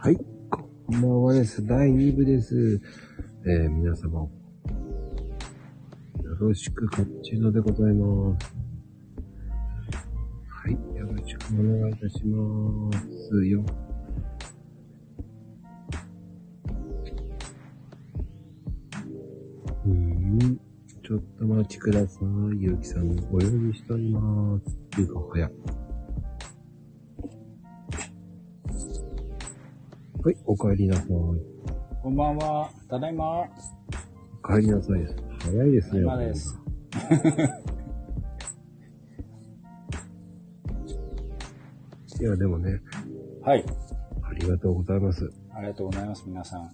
[0.00, 0.16] はい、
[0.48, 1.66] こんばんはです。
[1.66, 2.80] 第2部です。
[3.44, 4.30] えー、皆様、よ
[6.38, 8.54] ろしくカッチーノでございます。
[10.46, 12.92] はい、よろしくお願いいたしま
[13.28, 13.64] すよ。
[19.84, 20.60] うん、
[21.02, 22.62] ちょっと待ちください。
[22.62, 24.76] ゆうきさんお呼びしております。
[24.76, 25.87] っていうか、早い。
[30.20, 31.06] はい、お帰りなさい。
[31.06, 32.68] こんばんは。
[32.90, 33.42] ただいま。
[33.42, 33.46] お
[34.52, 35.16] 帰りなさいです。
[35.44, 36.00] 早いですね。
[36.00, 36.58] 今です。
[42.20, 42.80] いや、でもね、
[43.42, 43.64] はい。
[44.22, 45.30] ありがとうございます。
[45.54, 46.68] ありがとうございます、皆さん。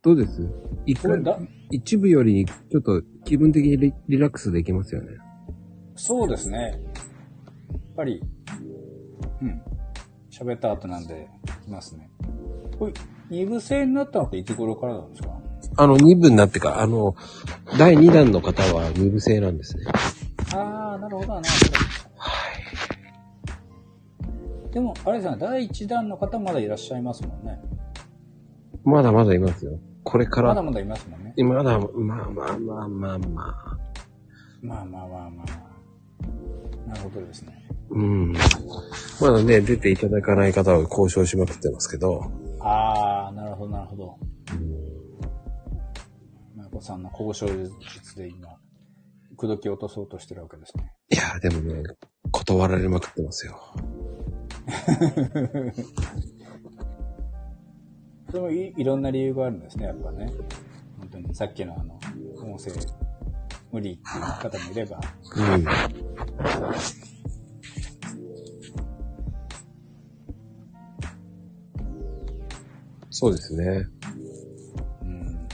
[0.00, 0.48] どうです？
[0.86, 1.22] 一回
[1.70, 5.08] 一部より、ちょっと気分的にリリラックスできますよね。
[5.96, 6.80] そうですね。
[7.96, 8.20] やっぱり、
[9.40, 9.62] うん。
[10.30, 12.10] 喋った後なんで、いきますね。
[12.76, 12.92] これ、
[13.30, 15.30] 二部制になったのっていつ頃からなんですか？
[15.76, 17.14] あの、二部になってから、あの、
[17.78, 19.84] 第二弾の方は二部制なんですね。
[20.54, 21.40] あー、なるほどな。
[21.40, 21.68] なるほ
[24.68, 27.60] どでも、あれですね、第一弾の方まだいらっしゃいますもんね。
[28.82, 29.78] まだまだいますよ。
[30.02, 31.32] これから、まだまだいますもんね。
[31.44, 33.78] まだ、まあまあまあまあまあ。
[34.62, 36.88] まあまあまあまあまあ。
[36.88, 37.63] なるほどですね。
[37.90, 38.32] うん。
[39.20, 42.22] まだね、出ていただかない方は交渉しまくってますけど。
[42.60, 44.18] あー、なるほど、なるほど。
[46.56, 47.46] まこさんの交渉
[47.94, 48.48] 術で今、
[49.36, 50.92] 口説き落とそうとしてるわけですね。
[51.10, 51.82] いや、でもね、
[52.30, 53.60] 断られまくってますよ。
[58.30, 60.32] それもいいろんな理由があるんですね、やっぱね。
[60.98, 62.00] 本当に、さっきのあの、
[62.42, 62.72] 音声、
[63.70, 65.00] 無理っていう方もいれば、
[65.36, 65.64] うん。
[73.16, 73.86] そうですね。
[75.02, 75.48] うん。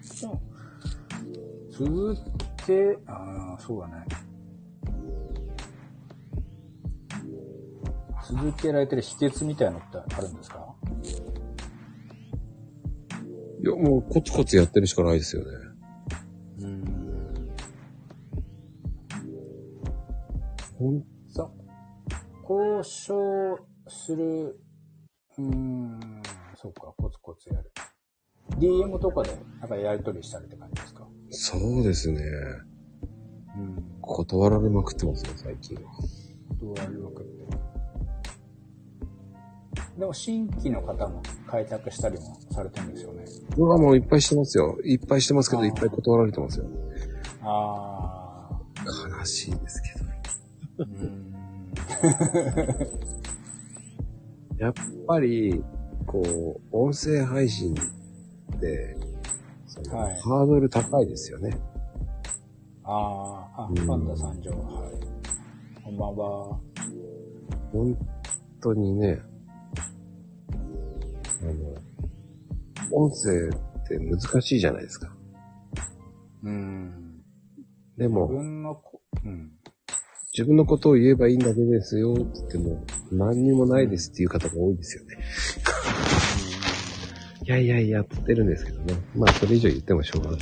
[0.00, 0.38] そう。
[1.72, 2.16] 続
[2.64, 4.06] け、ああ、そうだね。
[8.30, 10.72] 続けられてる秘訣みたいなのってあるんですか？
[13.60, 15.48] いや、もうコツコツやってるしかないですよね。
[16.60, 16.84] うん。
[20.78, 21.04] ほん。
[22.48, 23.58] 交渉
[23.92, 24.58] する、
[25.38, 26.22] うーん、
[26.56, 27.70] そうか、コツコツやる。
[28.58, 29.30] DM とかで、
[29.60, 31.06] なんかやりとりしたりって感じですか？
[31.30, 32.20] そうですね。
[33.56, 33.84] うん。
[34.00, 35.92] 断られまくってますよ、最近は。
[36.60, 37.42] どうやるわけって。
[39.98, 43.24] でも新規の方も開拓したりもされてるんですよね。
[43.56, 44.78] うわ、もういっぱいしてますよ。
[44.84, 46.66] いっぱいしてますけど、いっぱい断られてますよ。
[47.42, 48.48] あ
[49.18, 50.84] 悲しいですけど。
[50.84, 50.88] ー。
[50.88, 51.08] うー
[53.18, 53.21] ん。
[54.58, 54.74] やっ
[55.06, 55.62] ぱり、
[56.06, 57.74] こう、音声配信
[58.56, 58.96] って、
[59.66, 61.58] そのはいハードル高いですよね。
[62.84, 64.50] あー、あ、うんパンダ参上。
[64.50, 65.82] はい。
[65.82, 66.60] こんばんは。
[67.72, 67.96] 本
[68.60, 69.20] 当にね、
[71.42, 71.44] あ
[72.90, 75.14] の、音声って難しいじゃないですか。
[76.42, 77.22] うーん。
[77.96, 79.52] 自でも、分のこ、うん。
[80.32, 85.18] 自分のことを言えばいいだけですよって言っても、何にもないですっていう方が多いですよね。
[87.44, 88.94] いやいやいやって言ってるんですけどね。
[89.14, 90.40] まあ、それ以上言ってもしょうがない。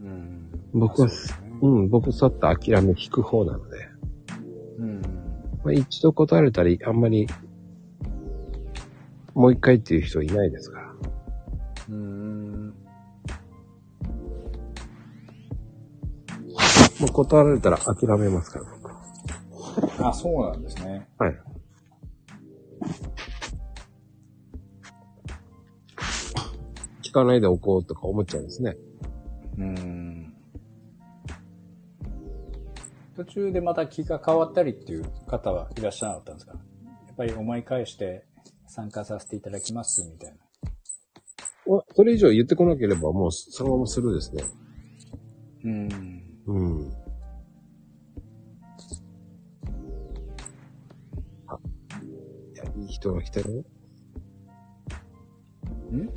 [0.00, 0.50] うん。
[0.74, 3.88] 僕はそうん、僕、さっと諦め引く方なので。
[4.78, 5.00] うん。
[5.64, 7.26] まあ、一度断られたり、あんまり、
[9.32, 10.92] もう一回っていう人いないですから。
[11.88, 12.19] うーん。
[17.00, 20.08] もう断られたら諦めますから、僕は。
[20.10, 21.08] あ、そうなんですね。
[21.18, 21.34] はい。
[27.02, 28.76] 聞かないでおこうとか思っちゃうんですね。
[29.56, 30.34] うーん。
[33.16, 36.52] 途中でまた気が変わったりっていう方はいらっしゃらなかったんですか？
[36.52, 36.58] や
[37.12, 38.24] っぱり思い返して
[38.66, 40.36] 参加させていただきますみたいな。
[41.66, 44.44] おそれ以上言ってこなければもうそのままスルーですね。
[45.64, 46.19] うん。
[46.46, 46.92] うん。
[51.46, 51.58] あ、
[52.52, 53.46] いや、いい人が来たよ。
[55.92, 56.08] ん？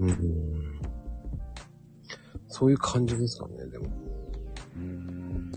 [0.00, 0.80] うん。
[2.48, 3.86] そういう感じですかね、でも。
[4.76, 5.52] うん。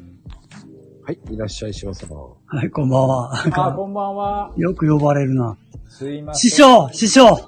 [1.03, 2.15] はい、いらっしゃいしますな。
[2.17, 3.33] はい、こんばんは。
[3.33, 4.53] あ、こんばんは。
[4.57, 5.57] よく呼ばれるな。
[6.01, 6.49] すいません。
[6.49, 7.47] 師匠師匠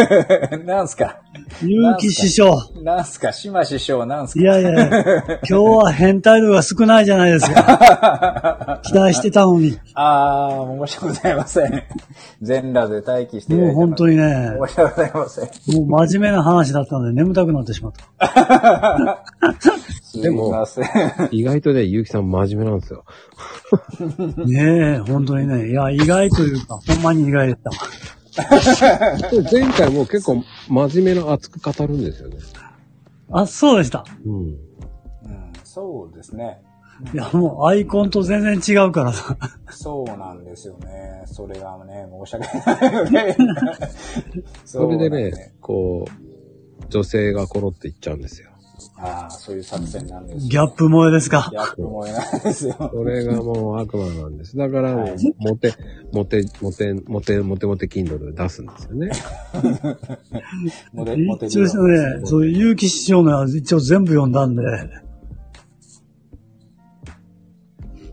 [0.64, 1.20] なんすか？
[1.60, 3.30] 結城師匠なんすか？
[3.30, 4.40] 島師匠なんすか？
[4.40, 8.80] いやいや、今日は変態度が少ないじゃないですか。
[8.84, 9.78] 期待してたのに。
[9.94, 11.82] あー、申し訳ございません。
[12.40, 15.44] 全裸で待機してもいうて本当にね、申し訳ございません。
[15.88, 19.24] もう真面目な話だったので眠たくなってしまった。
[20.10, 20.52] すでも。
[21.30, 23.04] 意外とね、ゆうきさん真面目なんですよ。
[24.46, 25.70] ねえ、本当にね。
[25.70, 27.76] いや、意外というか、ほんまに意外だったわ。
[29.50, 32.36] 前回も結構真面目な熱く語るんですよね。
[33.32, 34.04] あ、そうでした。
[34.24, 34.32] うん。
[34.34, 34.56] うん、
[35.64, 36.62] そうですね。
[37.14, 39.36] いや、もうアイコンと全然違うからさ。
[39.70, 41.22] そうなんですよね。
[41.26, 43.36] それがね、申し訳ない。
[44.64, 48.49] それでね、こう、女性がコロっていっちゃうんですよ。
[48.96, 50.48] ああ、そういう作戦なんですよ。
[50.48, 51.48] ギャップ萌えですか？
[51.50, 51.56] ギ。
[51.56, 52.74] ャップ萌えなんですよ。
[52.92, 54.56] それがもう悪魔なんです。
[54.56, 54.94] だから
[55.38, 55.74] モテ、
[56.12, 59.10] モテ、モテ、モテ、モテモテキンドル出すんですよね。
[60.92, 64.62] モテ、モテ一応ですね、そういう結城師匠のは一応全部読んだんで、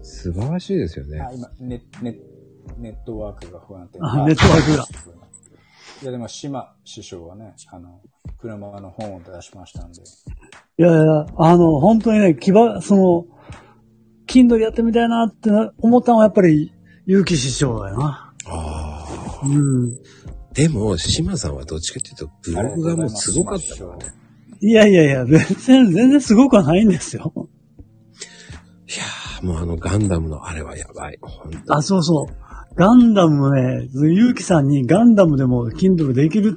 [0.03, 1.31] 素晴らしいですよねあ。
[1.31, 2.15] 今、ネ、ネ、
[2.79, 3.99] ネットワークが不安定。
[4.01, 4.85] あネットワークが。
[6.03, 8.01] いや、でも、島師匠はね、あの、
[8.39, 10.01] 車の本を出しましたんで。
[10.79, 13.25] いやいや、あの、本当にね、気ば、その、
[14.27, 15.49] Kindle やってみたいなって
[15.79, 16.73] 思ったのはやっぱり、
[17.07, 18.33] 結城師匠だよな。
[18.45, 19.05] あ
[19.41, 19.45] あ。
[19.45, 19.97] うん。
[20.53, 24.05] でも、島さんはどっちかっていうと、ブログがもうすごかったからね。
[24.59, 27.31] いやいやいや、全然、全然すごくはないんですよ。
[28.87, 31.19] いやー、もうあのガンダムのあれはやばい。
[31.69, 32.47] あ、そうそう。
[32.75, 36.55] ガンダムもね、ゆうきさんにガンダムでも Kindle できる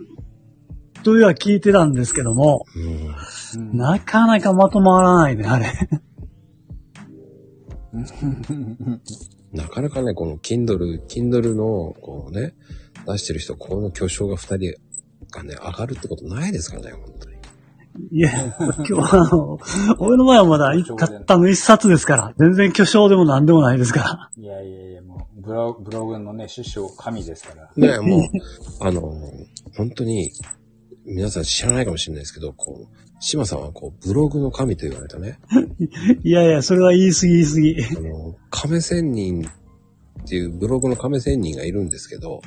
[1.02, 2.84] というは聞いてたんですけども、うん。
[2.84, 5.72] うんなかなかまとまらないね、あれ。
[9.52, 12.54] なかなかね、この Kindle、Kindle の、こうね、
[13.06, 14.74] 出してる人、この巨匠が二人
[15.30, 17.36] がね、上がるってことないですからね、本当に。
[18.12, 19.58] いや、今日はあの、
[19.98, 24.30] 俺の場合はまだ一たったの一冊ですから、全然巨匠でも何でもないですから。
[24.36, 27.70] いやいやいや、もう、ブロブログのね、師匠神ですから。
[27.76, 28.20] ね、もう、
[28.80, 29.00] あの、
[29.76, 30.30] 本当に、
[31.10, 35.40] 皆さん知らないかもしれないですけど、こう、島さんはこう、ブログの神と言われたね、
[36.22, 37.96] いやいや、それは言い過ぎ言い過ぎ。
[37.96, 39.44] あの、亀仙人
[40.22, 42.40] っていうブログの亀仙人がいるんですけど、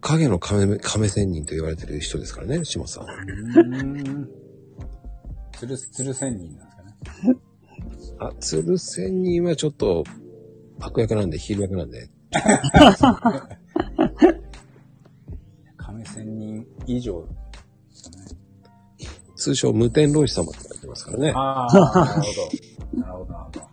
[0.00, 3.12] 影の亀、亀仙人と言われてる人ですからね、島さんは。
[3.12, 4.28] うーん。
[5.58, 7.36] つる、つる仙人なんですかね。
[8.18, 10.04] あ、鶴仙人はちょっと、
[10.80, 12.08] 悪役なんで、ヒール役なんで、
[16.86, 17.26] 以上ね。
[19.36, 21.32] 通称無天老師様って言われてますからね。
[21.34, 22.32] ああ、なるほ
[22.94, 23.00] ど。
[23.00, 23.72] なるほど、なるほど。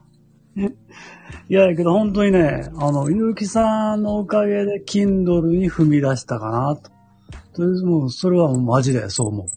[1.50, 6.92] いや、けど本当にね、あの、ゆうきさんのおかげで Kindle に踏み出したかなと。
[7.54, 9.48] とりあえずもう、それはもうマジでそう思う。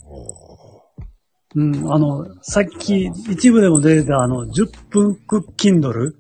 [1.55, 6.15] うん、あの、さっき一部でも出てたあの、10分クッ Kindle?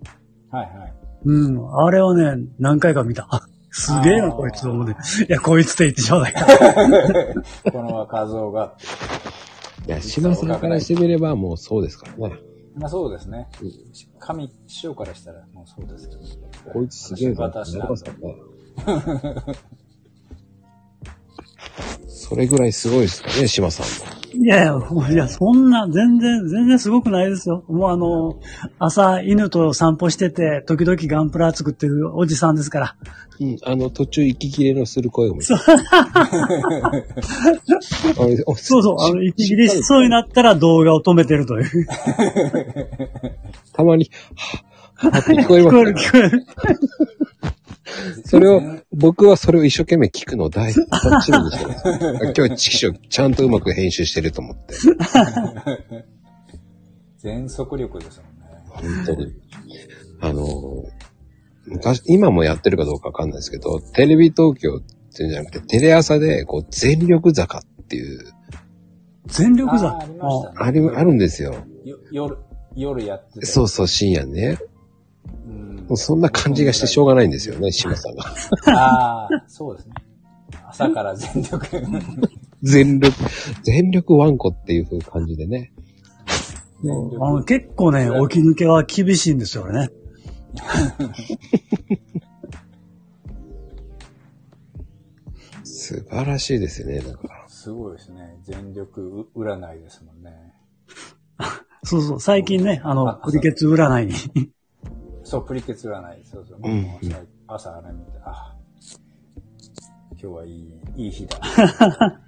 [0.50, 0.94] はいはい。
[1.24, 3.48] うん、あれはね、何回か見た。
[3.72, 4.96] あすげえな、こいつと思うね。
[5.28, 7.70] いや、こいつって言ってしまうだけ。
[7.70, 8.76] この若造が、
[9.86, 12.36] いや、島さんからしてみればもうそうですからね。
[12.74, 13.48] まあそうですね。
[14.18, 16.72] 神、師匠からしたらもうそうですけど。
[16.72, 18.12] こいつすげえぞって私なんだなりますか
[18.86, 19.56] らね。
[22.08, 24.21] それぐらいすごいですからね、島さんも。
[24.34, 24.74] いやいや、
[25.10, 27.64] いや、そんな、全然、全然すごくないですよ。
[27.68, 28.40] もうあの、
[28.78, 32.96] 朝犬と散歩してて、時々ガンプラ作ってるおじさんですから。
[33.40, 35.46] うん、あの、途中息切れのする声を見て。
[35.46, 35.58] そう
[38.56, 41.86] そうそう、あの、息切れしそうになったら動画を止めてるという。
[43.72, 44.10] たまに、
[44.94, 46.46] はぁ、は聞こえ聞こえるます聞こえる。
[48.24, 51.84] それを、僕はそれを一生懸命聞くのを大楽しみにしてます。
[52.36, 54.74] 今日、チキショちゃんとうまく編集してると思って。
[57.18, 59.04] 全速力ですもんね。
[59.04, 59.32] 本当に。
[60.20, 60.84] あの、
[61.66, 68.32] 昔、今もやってるかどうかわかんないですけど、テレビ東京っていうんじゃなくて、テレ朝で、こう、全力坂っていう、
[69.26, 69.88] 全力座。
[69.88, 71.54] あーありましたねあれ、あるんですよ。
[71.84, 72.36] よ夜、
[72.74, 73.46] 夜やってて。
[73.46, 74.58] そうそう、深夜ね。
[75.96, 78.24] そんな感じがしてしょうがないんですよね、島さんが。
[78.66, 79.94] ああ、そうですね。
[80.68, 81.66] 朝から全力。
[82.62, 83.16] 全力、
[83.62, 85.72] 全力ワンコっていう風感じでね。
[86.84, 89.90] あの結構ね、起き抜けは厳しいんですよね。
[95.62, 97.48] 素晴らしいですよね、だから。
[97.48, 98.36] すごいですね。
[98.42, 100.54] 全力う占いですもんね。
[101.84, 104.14] そうそう、最近ね、あの、あクリケツ占いに。
[105.32, 106.22] そう、プリケツ占い。
[106.24, 106.58] そうそう。
[106.60, 107.00] 僕うんも
[107.46, 108.54] 朝朝あれ見て、あ
[110.10, 111.38] 今日はいい、いい日だ。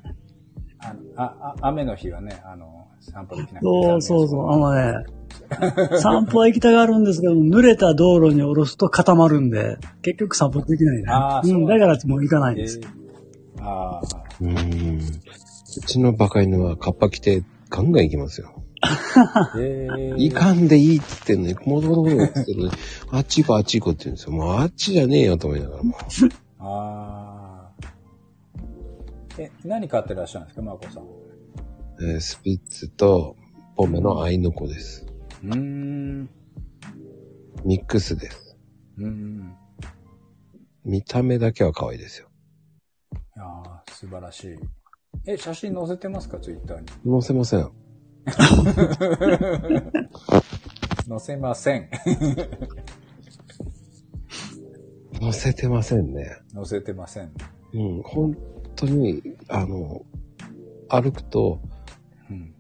[0.81, 4.51] あのああ雨の日はね、あの、散歩できなくてそうそうそう。
[4.51, 5.05] あのね、
[6.01, 11.03] 散歩は行きたがるんですけど、濡れた道路に下ろすと固まるんで、結局散歩できないね。
[11.03, 12.81] うん、あうなんだからもう行かないえです。
[12.81, 14.01] ーああ、
[14.41, 14.99] うーん。
[14.99, 18.64] うちのバカ犬はカッパ着てガンガン行きますよ。
[19.59, 22.73] えー、行かんでいいって言ってんのに、戻ろうよって言ってるのに、
[23.11, 24.33] あっち行こうあっち行こうって言うんですよ。
[24.33, 26.01] もうあっちじゃねえよと思いながらもう。
[26.59, 27.85] ああ。
[29.39, 31.03] え、何飼ってらっしゃるんですか、マコさん。
[31.03, 31.07] う
[32.01, 33.37] えースピッツと
[33.77, 35.07] ポメの愛の子です。
[35.43, 36.29] ーん。
[37.65, 38.57] ミックスです。
[38.99, 39.55] うーん。
[40.85, 42.29] 見た目だけは可愛いですよ。
[43.15, 44.59] いやー素晴らしい。
[45.27, 46.87] え、写真載せてますか、ツイッターに。
[47.11, 47.71] 載せません。
[51.09, 51.89] 載せません。
[55.21, 56.39] 載せてませんね。
[56.55, 57.33] 載せてません。
[57.75, 58.37] うん、本
[58.77, 60.05] 当に、あの、
[60.89, 61.61] 歩くと、
[62.31, 62.55] うん。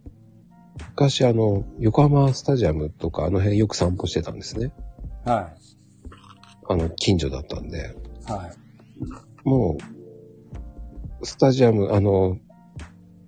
[0.90, 4.72] 昔あの、横浜スタジアムとかあの辺よく散歩してたんですね。
[5.24, 5.52] は
[6.68, 7.96] あの、近所だったんで。
[8.28, 8.32] い。
[8.32, 9.48] はい。
[9.48, 9.78] も
[11.20, 12.38] う、スタジアム、あの、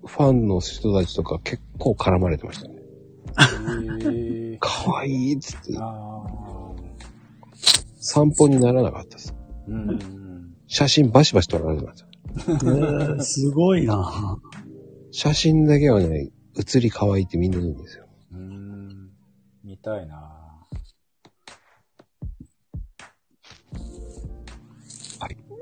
[0.07, 2.75] ファンの人たちとか結構絡まれてましたね。
[4.01, 6.23] えー、可愛いっつって、あ
[7.99, 9.35] 散歩にならなかったです。
[9.69, 10.55] ーうん。
[10.67, 12.07] 写真バシバシ撮られてました。
[12.07, 14.39] えーすごいな
[15.11, 18.05] 写真だけはね、写り可愛いってみんな言うんですよ。
[18.31, 19.09] うーん。
[19.63, 20.33] 見たいな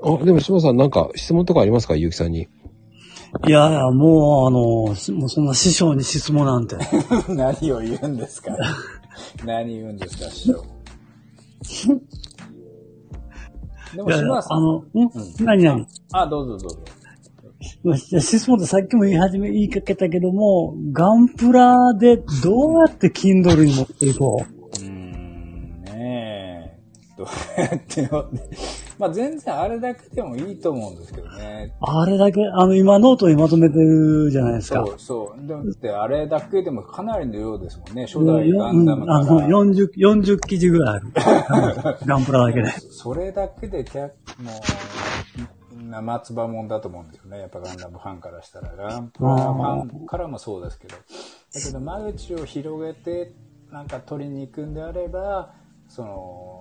[0.02, 1.96] あ、でも島さんなんか質問とかありますか？
[1.96, 2.48] ゆうきさんに。
[3.46, 4.50] いやいや、もうあ
[4.90, 6.76] の、しもうそんな師匠に質問なんて。
[7.28, 8.52] 何を言うんですか
[9.44, 10.64] 何言うんですか、師匠。
[13.94, 14.58] でも、いやいや島さん。
[14.58, 14.82] あの、ん？
[14.94, 15.04] う
[15.42, 15.86] ん何何？
[16.12, 16.78] あ、どうぞどうぞ。
[17.84, 24.55] いや質問ってさっきも言い始め、言いかけたけども、ガンプラでどうやって Kindle に持っていこう？
[27.16, 27.26] どう
[27.60, 28.30] やってよ。
[28.98, 31.74] まあ全然あれだけでもいいと思うんですけどね。
[31.80, 34.84] あれだけ、あの、今ノートにまとめてるじゃないですか。
[34.86, 35.46] そうそう。
[35.46, 38.06] だってあれだけでもかなりの量ですもんね。
[38.06, 39.48] 初うん代ガンダムかあの、ら。
[39.48, 41.98] 40、40記事ぐらいある。
[42.04, 42.68] ガンプラだけで。
[42.70, 44.50] それだけでも
[45.78, 47.38] う、生つばもんだと思うんですよね。
[47.40, 48.72] やっぱガンダムファンからしたら。
[48.76, 50.94] ガンプラファンからもそうですけど。
[50.96, 53.32] だけど間口を広げて、
[53.70, 55.54] なんか取りに行くんであれば、
[55.88, 56.55] その、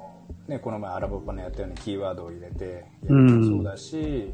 [0.47, 4.33] ね、この前アラボパのやったようにキーワードを入れてやるのもそうだし、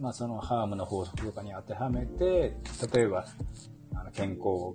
[0.00, 2.56] まあそのハームの法則とかに当てはめて、
[2.94, 3.26] 例えば、
[3.94, 4.74] あの健康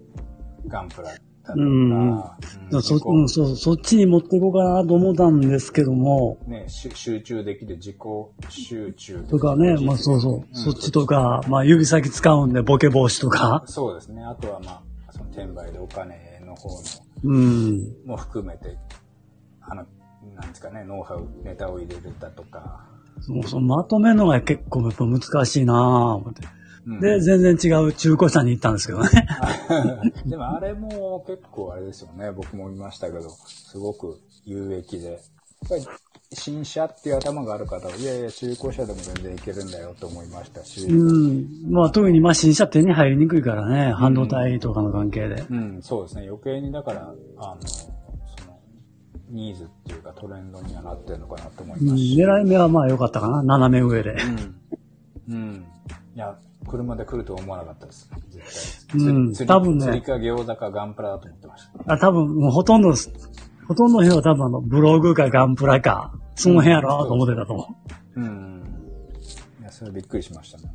[0.67, 2.11] ガンプラだとか、うん。
[2.71, 7.97] うんそうんそうそっちに持っていこうかなと思ったんですけども、ね、し集中できる自己
[8.49, 14.23] 集中とかね、まあそうそう、そっちとか、まあ指先使うんでボケ防止とか、そうですね。
[14.23, 16.75] あとはまあ、その転売でお金の方の
[17.23, 17.95] うん。
[18.05, 18.77] も含めて、
[19.61, 19.85] あの、
[20.39, 22.85] なんですかね、ノウハウ、ネタを入れるだとか。
[23.21, 25.77] そうそう、まとめるのが結構やっぱ難しいなぁ、
[26.15, 26.43] 思って。
[26.43, 26.59] うん
[27.01, 29.09] で、全然違う中古車に行ったんですけどね。
[30.25, 32.31] でもあれも結構あれですよね。
[32.31, 35.11] 僕も見ましたけど、すごく有益で。
[35.11, 35.19] やっ
[35.69, 35.85] ぱり
[36.31, 40.85] 新車っていう頭がある方は、いやいや、中古車でも全然いけるんだよと思いましたし。
[40.87, 41.71] うん。
[41.71, 45.43] まあ特にまあ新車手に入りにくいからね、半導体とかの関係で。
[45.49, 46.27] うん、そうですね。
[46.27, 47.57] 余計にだから、あの、
[49.29, 52.15] ニーズっていうかトレンドにはなってるのかなと思いうん、ますし。
[52.15, 54.15] 狙い目はまあ良かったかな、斜め上で。
[55.27, 55.35] うん。
[55.35, 55.65] うん。
[56.15, 56.35] いや、
[56.67, 58.09] 車で来るとは思わなかったです。
[58.29, 58.99] 絶対。
[58.99, 61.93] うん多分ね釣りか餃子かガンプラだと思ってました。
[61.93, 62.93] あ多分、もうほとんど、
[63.67, 67.75] ほとんどの人は多分あの、ブログかガンプラか、その辺やろうと思ってたと思
[68.15, 68.21] う。
[68.21, 68.63] うん。
[69.61, 70.73] いや、それびっくりしましたね。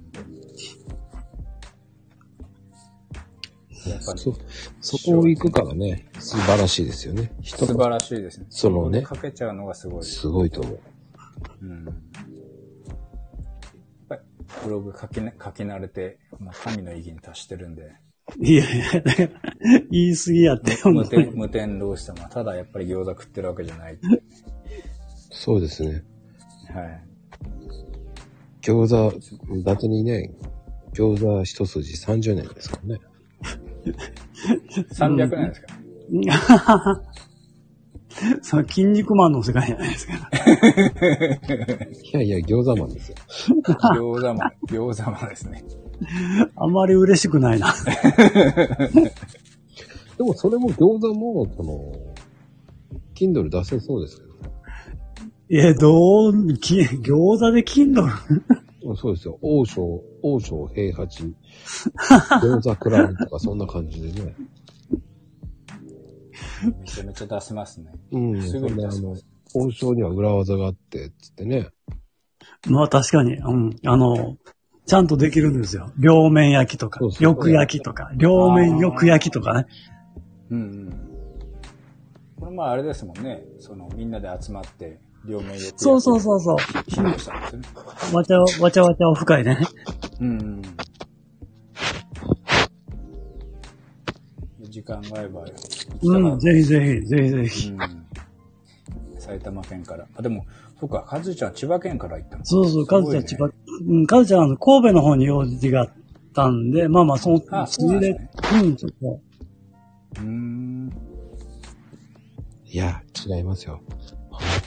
[3.91, 4.35] やっぱり、そ、
[4.81, 7.33] そこを行くからね、素晴らしいですよね。
[7.41, 8.47] 人素晴らしいですね。
[8.49, 10.05] そのねかけちゃうのがすごい。
[10.05, 10.81] すごいと思う。
[11.62, 11.85] うん。
[11.85, 11.95] やっ
[14.09, 14.23] ぱり、
[14.64, 17.93] ブログ書き,、ね、書き慣れて、まあ、神の意義に達してるんで、
[18.41, 19.29] いやいや、だから
[19.91, 23.99] 言い過ぎやって、無天、無天老師様、ただやっぱり餃子食ってるわけじゃない。
[25.31, 26.03] そうですね。
[26.73, 27.05] はい。
[28.62, 30.31] 餃子、伊達にね、
[30.95, 33.00] 餃子一筋30年ですからね。
[34.93, 35.67] 300年ですか、
[38.43, 40.12] その筋肉マンの世界じゃないですか。
[42.03, 43.17] いやいや、餃子マンですよ。
[43.97, 45.64] 餃子マン、餃子マンですね。
[46.57, 47.75] あんまり嬉しくないな。
[50.17, 51.93] でもそれも餃子も、その、
[53.14, 54.38] Kindle 出せそうですけどね。
[55.50, 58.09] え、どう、き餃子で Kindle?
[58.85, 59.38] うんそうですよ。
[59.43, 61.25] 王将、王将平八、
[62.43, 64.35] 餃子クラウンとかそんな感じでね。
[66.64, 67.93] めちゃめちゃ出せますね。
[68.12, 68.43] うん。
[68.43, 71.69] すぐにそんなあの出せます。、王将には裏技があって、つってね。
[72.69, 73.76] まあ確かに、うん。
[73.87, 74.37] あの、
[74.87, 75.93] ちゃんとできるんですよ。
[75.99, 79.67] 両面焼きとかそう、そうよく焼きとか、両面よく焼きとかね。
[80.50, 81.11] うんうん。
[82.38, 83.45] これまああれですもんね。
[83.59, 86.57] そのみんなで集まって、両面よくそうそうそうそう。
[86.57, 87.69] 披露したんですよね。
[88.12, 89.59] わちゃわちゃわちゃオフ会ね。
[90.21, 90.62] うんうん。
[94.69, 97.73] 時間が合えば行きたかうん、っぜひぜひ、ぜひぜひ。
[97.73, 97.85] た。
[97.85, 98.07] うん。
[99.19, 100.07] 埼玉県から。
[100.16, 100.45] あ、でも、
[100.81, 102.45] そっか、かずちゃん千葉県から行ったの？
[102.45, 103.49] そうそう、カズちゃん千葉、
[103.88, 105.93] うん、カズちゃんあの神戸の方に用事があっ
[106.35, 108.31] たんで、まあまあ、そのあそですね
[108.62, 109.21] うん、ちょっと。
[110.21, 110.93] うーん。
[112.66, 113.81] いや、違いますよ。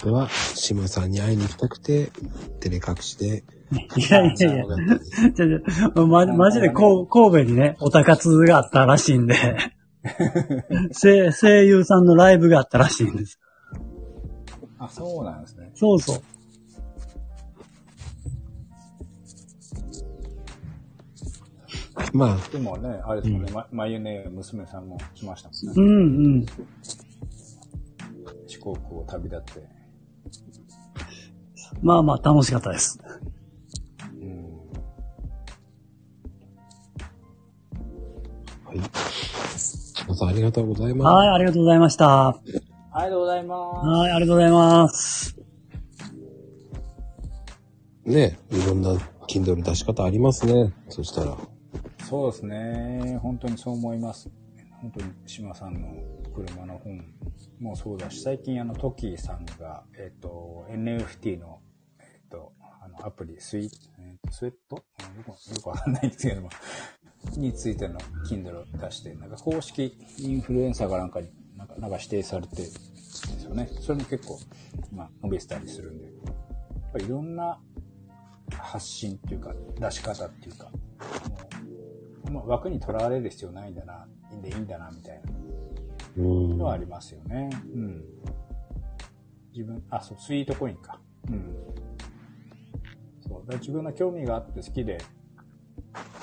[0.01, 2.11] 本当は、島さんに会いに行きたくて、
[2.59, 3.43] 照れ隠しで、
[3.97, 4.65] いやいやいや、
[5.33, 9.35] じゃじゃま、マジでこう神戸にね、おたかつがあったらしいんで、
[11.01, 13.39] 声声優さんのライブがあったらしいんです。
[14.79, 15.71] あ、そうなんですね。
[15.73, 16.21] そうそう。
[22.13, 25.91] までもね、あれですもんね、ま、まゆね、娘さんも来ましたもんうね。
[25.91, 26.45] んうん。
[28.47, 29.76] 四国を旅立って。
[31.81, 32.99] まあまあ、楽しかったです。
[34.19, 34.57] うん。
[38.65, 38.81] あ、はい。
[39.95, 41.13] 島さんありがとうございます。
[41.13, 42.07] はい、ありがとうございました。
[42.07, 42.41] は
[42.91, 43.87] ありがとうございます。
[44.07, 45.37] い、ありがとうございます。
[48.05, 48.93] ね、いろんな
[49.27, 50.73] Kindle 出し方ありますね。
[50.89, 51.37] そしたら。
[52.09, 53.19] そうですね。
[53.21, 54.29] 本当にそう思います。
[54.81, 55.93] 本当に島さんの
[56.33, 57.03] 車の本
[57.59, 61.59] もそうだし、最近あの、トキーさんが、えっ、と、NFT の、
[62.99, 64.83] の、アプリ、スイ、えースウェット？
[64.99, 66.49] うんよくよくわかんないんですけども、
[67.37, 67.99] についての
[68.29, 73.67] Kindle を出して、なんか公式インフルエンサーかなんかに、なんか、なんか指定されてるんですよね。
[73.81, 74.39] それも結構、
[74.91, 77.59] まあ、伸びてたりするんで、やっぱりいろんな
[78.51, 80.69] 発信っていうか、出し方っていうか、
[82.23, 85.31] もうまあ、枠にとらわれる必要ないんだな、いいんでいいんだな、みたいな
[86.17, 87.49] うんのはありますよね。
[87.73, 88.03] うん。
[89.53, 90.99] 自分、あ、そう、スイートコインか。
[91.29, 91.55] うん。
[93.27, 93.53] そう。
[93.57, 94.97] 自分の興味があって好きで、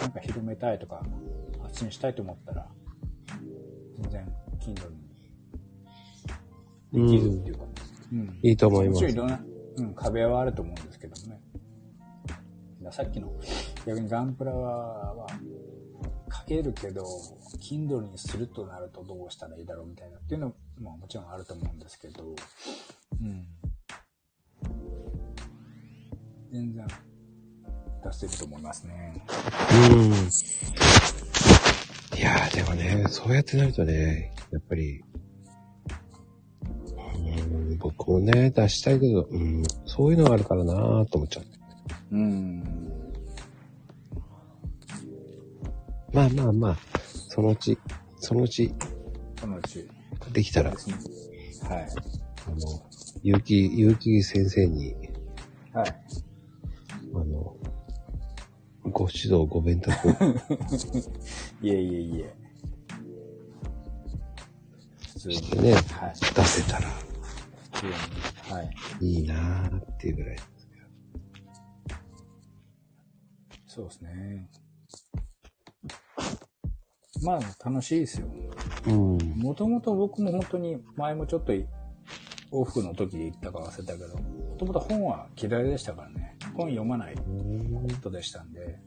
[0.01, 1.03] なんか広めたいとか、
[1.63, 2.69] 発信したいと思ったら、
[4.01, 4.91] 全然、Kindle
[6.93, 7.65] にできるっていうか、
[8.13, 8.39] うん。
[8.43, 9.31] いいと思いますもちろんい。
[9.31, 9.45] ろんな、
[9.77, 11.41] うん、壁はあると思うんですけどもね。
[12.91, 13.33] さっきの、
[13.87, 15.27] 逆にガンプラは、は
[16.33, 17.05] 書けるけど、
[17.59, 22.35] Kindle にするとなるとどうしたらいいだろうみたいなっていうのももちろんあると思うんですけど、
[23.23, 23.47] うん。
[26.55, 26.87] 全然
[28.05, 29.25] 出せると思いますね。
[29.91, 30.13] うん。
[32.17, 35.03] いやー、でもね、そうやってなるとね、やっぱり、
[37.41, 41.45] うん、僕もね、出したいけど、うん、そういうのがあるからなーと思っちゃう。
[42.13, 42.63] うん。
[46.13, 46.77] まあまあまあ、
[47.31, 47.77] そのうち、
[48.21, 48.73] そのうち
[49.41, 49.89] そのうち。
[50.33, 50.71] できたら。
[50.71, 50.79] はい。
[52.47, 52.57] あの、
[53.25, 54.95] 結城、結城先生に、
[55.73, 56.04] はい。
[58.95, 60.09] ご指導、ご弁託、
[61.61, 62.35] いえいえいえ。
[65.13, 65.35] 普通に。
[65.35, 65.81] してね、はい。
[66.15, 66.89] 出せたら
[67.73, 67.93] 普通に。
[68.55, 69.05] はい。
[69.05, 70.37] いいなーっていうぐらい。
[73.67, 74.49] そうですね。
[77.25, 78.29] まあ、楽しいですよ。
[78.87, 79.19] うん。
[79.37, 81.67] もともと僕も本当に、前もちょっとい
[82.53, 86.39] 往復の時で言ったか忘れたけど、もともと本は嫌いでしたからね。
[86.55, 87.15] 本読まない
[87.89, 88.79] 人でしたんで、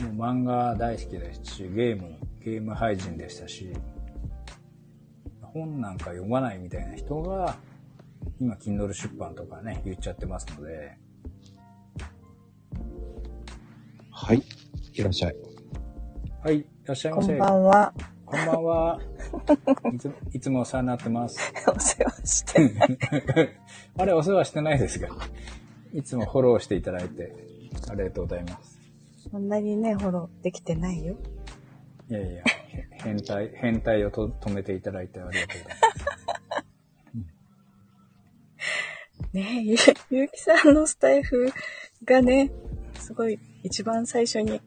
[0.00, 3.72] もう漫画大好きでしたし、ゲーム、ゲーム配信でしたし、
[5.40, 7.56] 本なんか読まないみたいな人が、
[8.40, 10.96] 今、Kindle 出版とかね、言っちゃってますので、
[14.10, 14.42] はい。
[14.94, 15.36] いらっしゃい。
[16.42, 17.36] はい、いらっしゃいこんませ。
[17.36, 17.94] ばんは。
[18.24, 19.00] こんばんは。
[19.92, 21.52] いついつもお世話になってます。
[21.68, 22.72] お世話して。
[23.98, 25.08] あれ、お世話してないですが。
[25.94, 27.34] いつもフォローしていただいて、
[27.90, 28.78] ありがとうございます。
[29.30, 31.16] そんなにね、フォローできてないよ。
[32.08, 35.92] いやいや、へ変態、変態をと止めていただいてありがとうございます。
[39.32, 39.76] ねえ、ゆ
[40.10, 41.50] ゆうきさんのスタイフ
[42.04, 42.50] がね、
[42.98, 44.60] すごい一番最初に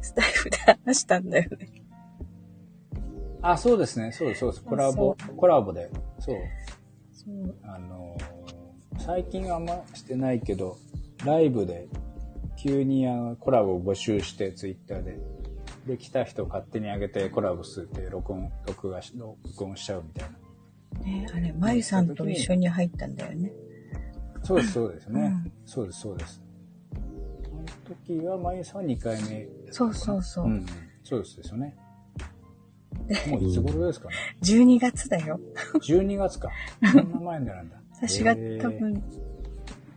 [0.00, 1.68] スタイフで話したんだよね。
[3.42, 4.12] あ、そうですね。
[4.12, 4.64] そうです、そうです。
[4.64, 5.90] コラボ、コラボで。
[6.18, 6.36] そう。
[7.12, 7.54] そう。
[7.62, 8.33] あのー
[9.04, 10.78] 最近はあんましてないけど、
[11.26, 11.88] ライブで
[12.56, 15.18] 急にあのコラボを募集して、ツイッターで。
[15.86, 21.00] で、来た人勝手に上げてコラボするって、録音、録画し、録音しちゃうみたいな。
[21.00, 23.52] ねあれ、まゆさんと一緒に入ったんだよね。
[24.42, 25.20] そうです、そうですね。
[25.20, 26.42] うんそうです、そうです。
[27.44, 27.66] その
[28.06, 29.46] 時は、まゆさんは2回目。
[29.70, 30.46] そうそうそう。
[30.46, 30.66] うん。
[31.02, 31.76] そうですですよね。
[33.28, 34.14] もういつ頃ですかね。
[34.40, 35.38] 12月だよ。
[35.74, 36.50] 12月か。
[36.90, 37.83] そんな前になるんだ。
[37.94, 39.02] 私が多分、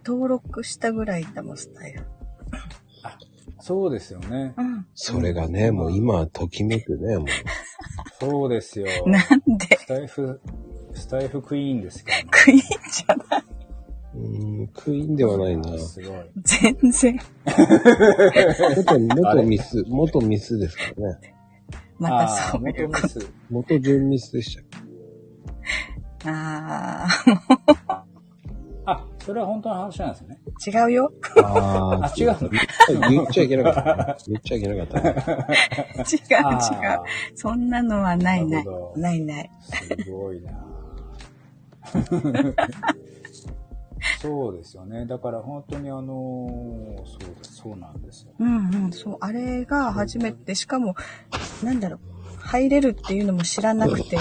[0.05, 2.05] 登録したぐらいだもん、スタイル。
[3.59, 4.53] そうですよね。
[4.55, 4.85] うん。
[4.93, 7.27] それがね、もう今、ときめくね、もう。
[8.19, 8.87] そうですよ。
[9.05, 10.39] なんで、スタイフ、
[10.93, 12.29] スタイフクイーンですからね。
[12.31, 13.43] クイーンじゃない。
[14.15, 15.77] うーん、クイーンではないな。
[15.79, 16.19] すごい。
[16.43, 17.19] 全然。
[18.75, 21.33] 元、元ミス、元ミスですからね。
[21.99, 23.01] またああ、そういうこと。
[23.01, 23.33] 元ミス。
[23.49, 24.67] 元準ミスでしたよ。
[26.25, 27.86] ああ、
[29.27, 30.39] それは本当の話なんですね。
[30.73, 31.11] あ、違うよ。
[31.43, 32.49] ああ、違うの？
[33.09, 34.15] 言っちゃいけなかったね。
[34.27, 35.47] 言っちゃいけなかったね。
[35.99, 36.35] 違う違
[36.85, 37.03] あう。
[37.35, 39.51] そんなのはないないないない。
[39.89, 40.51] ーすごいな
[44.21, 45.05] そうですよね。
[45.05, 48.31] だから本当にあのーそうです、そうなんですよ。
[48.39, 49.17] うんうん、そう。
[49.19, 50.95] あれが初めて、しかも、
[51.63, 51.99] なんだろう、
[52.39, 54.17] 入れるっていうのも知らなくて、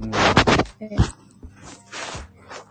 [0.00, 0.10] うん。
[0.80, 0.96] え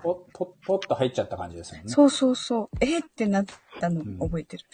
[0.04, 1.84] ポッ、ポッ、ポッと入っちゃった感じですよね。
[1.88, 2.70] そうそうそう。
[2.82, 3.46] えーってなっ
[3.80, 4.66] たのん覚えてる。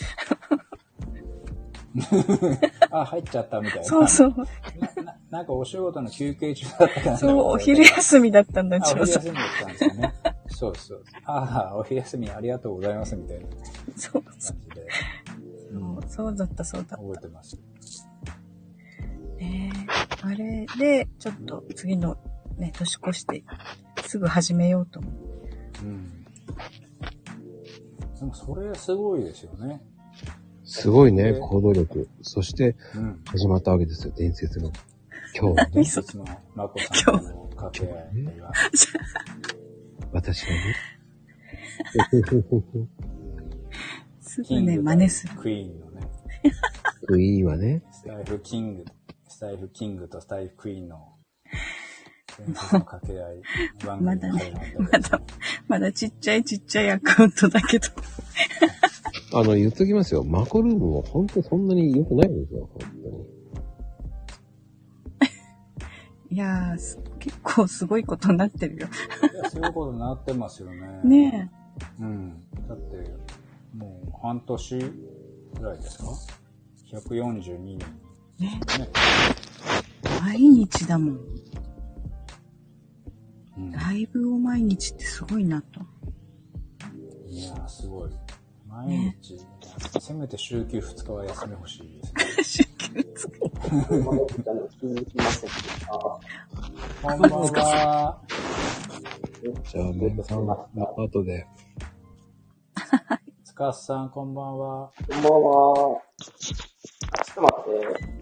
[2.92, 3.84] あ、入っちゃったみたいな。
[3.84, 4.30] そうそう。
[4.30, 7.18] なななんかお仕事の休憩中だったかな。
[7.18, 9.06] そう、お昼休みだったんだ、ちょうど。
[9.06, 10.14] 昼休みだったんですよね。
[10.48, 11.04] そうそう。
[11.26, 13.58] ああ、お昼休みありがとうございますみたいな感
[13.96, 16.08] そうそじでう。
[16.08, 17.58] そうだった、そうだっ覚えてます。
[18.26, 18.34] た。
[19.38, 19.72] ね
[20.24, 22.18] あれで、ちょっと次の
[22.58, 23.44] ね、年越して、
[24.08, 25.14] すぐ始めようと思う。
[25.84, 26.24] うん。
[28.18, 29.82] でもそれすごいですよね。
[30.64, 32.10] すごいね、行動力。
[32.22, 33.22] そして、うん。
[33.26, 34.72] 始まったわけですよ、伝説の。
[35.36, 38.52] 今日、伝説のまこさんとの掛け合いが。
[40.14, 40.76] 私がね。
[44.22, 45.36] すぐね、真似する。
[45.36, 46.02] クイーンのね、
[47.08, 48.86] クイーンはね、スタイフキング、
[49.28, 51.17] スタイフキングとスタイフクイーンの
[52.38, 53.42] 伝説の掛け合い
[53.86, 54.54] 番まだね
[54.92, 55.22] まだ、
[55.68, 57.88] まだちっちゃいちっちゃいアカウントだけど。
[59.34, 60.24] あの、言っときますよ。
[60.24, 63.26] マコルームは本当そんなに良くないんですよ、本当に。
[66.38, 68.88] いやー、す結構すごいことになってるよ。
[69.34, 71.02] いやそういうことになってますよね。
[71.04, 71.52] ね
[72.00, 72.44] うん。
[72.68, 72.96] だって、
[73.76, 76.06] もう半年ぐらいですか
[76.92, 77.80] ?142 人。
[78.40, 78.44] え。
[78.44, 78.60] ねね。
[80.22, 81.20] 毎日だもん。
[83.58, 85.82] うん、ライブを毎日ってすごいなと。
[87.26, 88.12] いやー、すごい。
[88.70, 89.40] 毎日、
[90.00, 92.02] せめて週休2日は休み欲しい
[92.44, 92.66] ですね。
[92.66, 93.50] 週休つくこ
[97.16, 98.22] んばんは。
[99.64, 101.48] じゃあ、メンバさん、後で。
[103.44, 104.92] つかさん、こんばんは。
[105.10, 106.02] こんばんは。
[106.20, 108.18] ちょっと待って。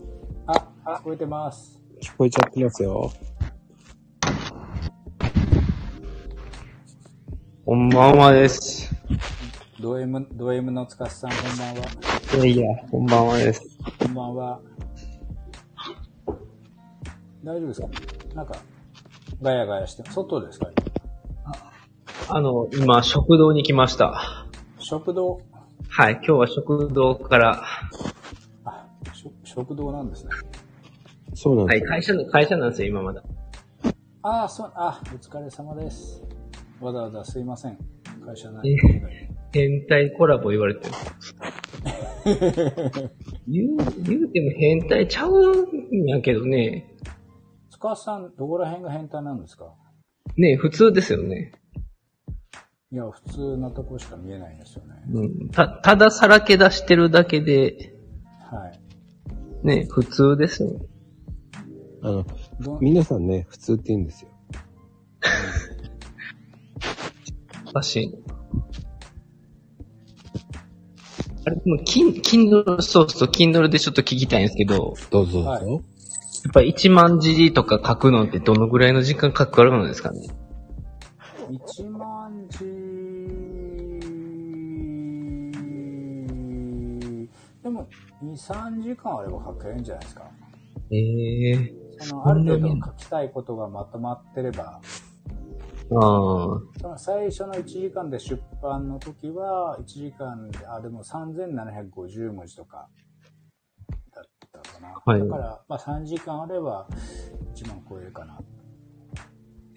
[0.48, 0.54] あ、
[1.00, 1.82] 聞こえてます。
[2.02, 3.12] 聞こえちゃってますよ。
[7.66, 8.94] こんばんはです。
[9.80, 11.88] ド M、ド M のつかさん、こんばんは。
[12.36, 13.80] いやいや、こんばんはです。
[13.98, 14.60] こんばんは。
[17.44, 17.88] 大丈夫ですか？
[18.36, 18.56] なんか、
[19.42, 20.70] ガヤガヤして、外ですか？
[22.30, 24.46] あの、今、食堂に来ました。
[24.78, 25.42] 食堂？
[25.90, 27.64] はい、今日は食堂から、
[28.64, 28.86] あ、
[29.44, 30.30] 食堂なんですね。
[30.30, 30.44] はい、
[31.34, 31.90] そうなんですよ。
[31.90, 33.24] 会社の、会社なんですよ、今まだ。
[34.22, 36.22] ああ、そう、あ、お疲れ様です。
[36.82, 37.78] わざわざすいません。
[38.26, 38.70] 会社ない。
[38.74, 38.78] え
[39.54, 40.94] 変態コラボ言われてる。
[43.48, 46.92] 言う、言うても変態ちゃうんやけどね。
[47.70, 49.74] つかさん、どこら辺が変態なんですか？
[50.38, 51.54] ね普通ですよね。
[52.92, 54.94] いや、普通なとこしか見えないんですよね。
[55.12, 55.50] うん。
[55.50, 57.94] た、たださらけ出してるだけで、
[58.52, 58.80] はい。
[59.68, 60.70] ね普通ですよ。
[62.02, 62.26] あの、
[62.62, 64.30] ど皆さんね、普通って言うんですよ。
[67.76, 68.16] おかしい。
[71.46, 75.42] あれ、でも、キン、キンドル、そうそう、キンドルでちょっと聞きたいんですけど、どうぞ。
[75.42, 75.66] はい
[76.46, 80.28] やっぱ1万字とか書くのってどのぐらいの時間かかるんですかね
[81.50, 82.60] 1万字、
[87.64, 87.88] でも、
[88.24, 90.30] 2、3時間あれば書けるんじゃないですか。
[90.92, 94.82] ええその、ある程度書きたいことがまとまってれば。
[95.90, 102.88] その最初の1時間で出版の時は、1時間で、あ、でも3750文字とか
[104.14, 105.02] だったかな。
[105.06, 106.88] はいだから、まあ3時間あれば
[107.54, 108.40] 1万超えるかな。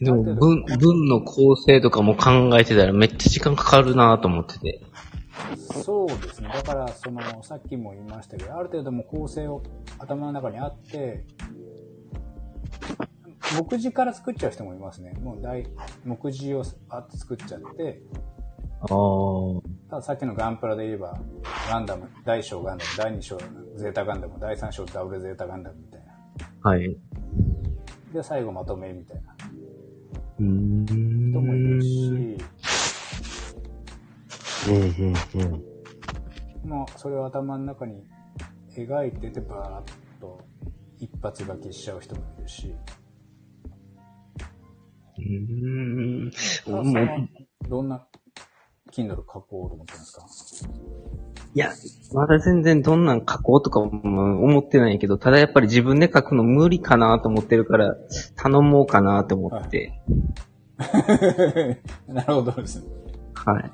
[0.01, 4.81] でも文、文の構成とかも考えてたらめっちゃ時間かかるなと思ってて。
[5.85, 6.51] そうですね。
[6.53, 9.63] だから、その、さっきも言いましたけど、ある程度もう構成を
[9.99, 11.25] 頭の中にあって、
[13.57, 15.13] 目次から作っちゃう人もいますね。
[15.23, 15.67] もう大、
[16.05, 18.03] 目次をあって作っちゃって、
[18.81, 20.03] ああ。
[20.03, 21.19] さっきのガンプラで言えば、
[21.69, 23.39] ガンダム、大小ガンダム、第2章
[23.77, 26.71] ゼータガンダム、第3章ダブルゼータガンダムみたいな。
[26.71, 26.97] はい。
[28.13, 29.35] で、最後まとめみたいな
[30.41, 30.85] うーん。
[30.87, 32.39] 人もいるし、
[34.69, 35.53] うん、うん、
[36.65, 36.71] うん。
[36.71, 38.05] まあ、それを頭の中に
[38.77, 40.41] 描いてて、バーッと
[40.99, 42.75] 一発書きしちゃう人もいるし、
[45.19, 45.25] うー
[46.27, 46.31] ん。
[47.69, 48.07] どんな
[48.93, 50.27] Kindle 書こうと思ってるんですか？
[51.55, 51.71] いや、
[52.13, 57.97] まだ全然どんなん書こうとかも思ってないけど、ただやっぱり自分で書くの無理かなと思ってるから、
[58.37, 60.01] 頼もうかなと思って。
[62.07, 62.87] なるほどですね。
[63.35, 63.71] はい。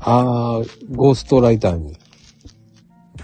[0.00, 1.96] あー、ゴーストライターに。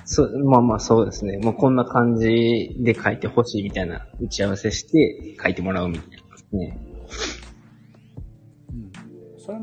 [0.05, 1.39] そう、まあまあそうですね。
[1.39, 6.11] もうこんな感じで書いてほしいみたいな打ち合わせして書いてもらうみたい
[6.53, 6.79] なね。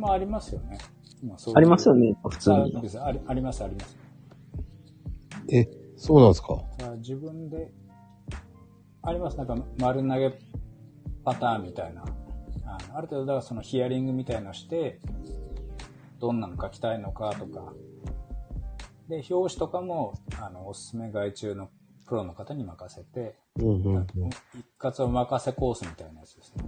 [0.01, 0.79] もありますよね。
[1.23, 3.97] まあ、そういうありますよね、普通にありあります、あります。
[5.49, 6.57] え、そうなんですか？
[6.97, 7.71] 自分で、
[9.03, 9.37] あります。
[9.37, 10.37] なんか丸投げ
[11.23, 12.03] パターンみたいな。
[12.65, 14.99] あのある程度、だからそのヒアリングみたいのして、
[16.19, 17.73] どんなの書きたいのかとか。
[19.09, 21.69] で、表紙とかも、あの、おすすめ外注の
[22.07, 24.07] プロの方に任せて、うん、うん、うん。
[24.07, 26.63] 一括お任せコースみたいなやつですね。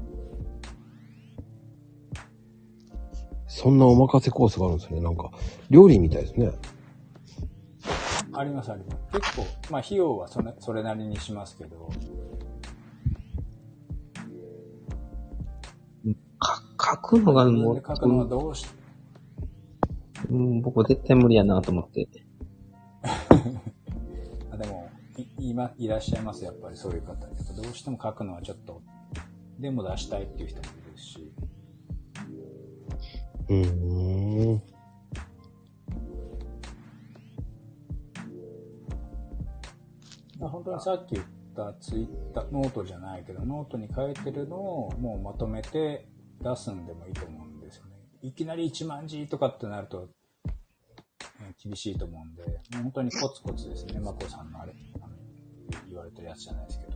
[3.56, 5.00] そんなお任せコースがあるんですね。
[5.00, 5.30] なんか、
[5.70, 6.52] 料理みたいですね。
[8.34, 8.98] あります、あります。
[9.12, 11.88] 結構、まあ、費用はそれそれなりにしますけど、
[16.40, 16.64] か
[16.96, 18.66] 書くのがもう、書くのはどうし、
[20.32, 22.08] うん、僕絶対無理やなと思って。
[24.50, 28.82] あでもい今いらっしゃいますやっぱりそういう方やっぱどうしても書くのはちょっと
[29.60, 31.33] でも出したいっていう人もいるし
[33.50, 34.62] うん。
[40.40, 41.26] まあ本当にさっき言っ
[41.56, 46.08] たツイッターノートじゃないけどノートに書いてるのをもうまとめて
[46.42, 47.92] 出すんでもいいと思うんですよね。
[48.22, 50.10] いきなり1万字とかってなると
[51.64, 54.00] 厳しいと思うんでもう本当にコツコツですね。
[54.00, 55.10] まこさんのあれあの
[55.88, 56.94] 言われてるやつじゃないですけど。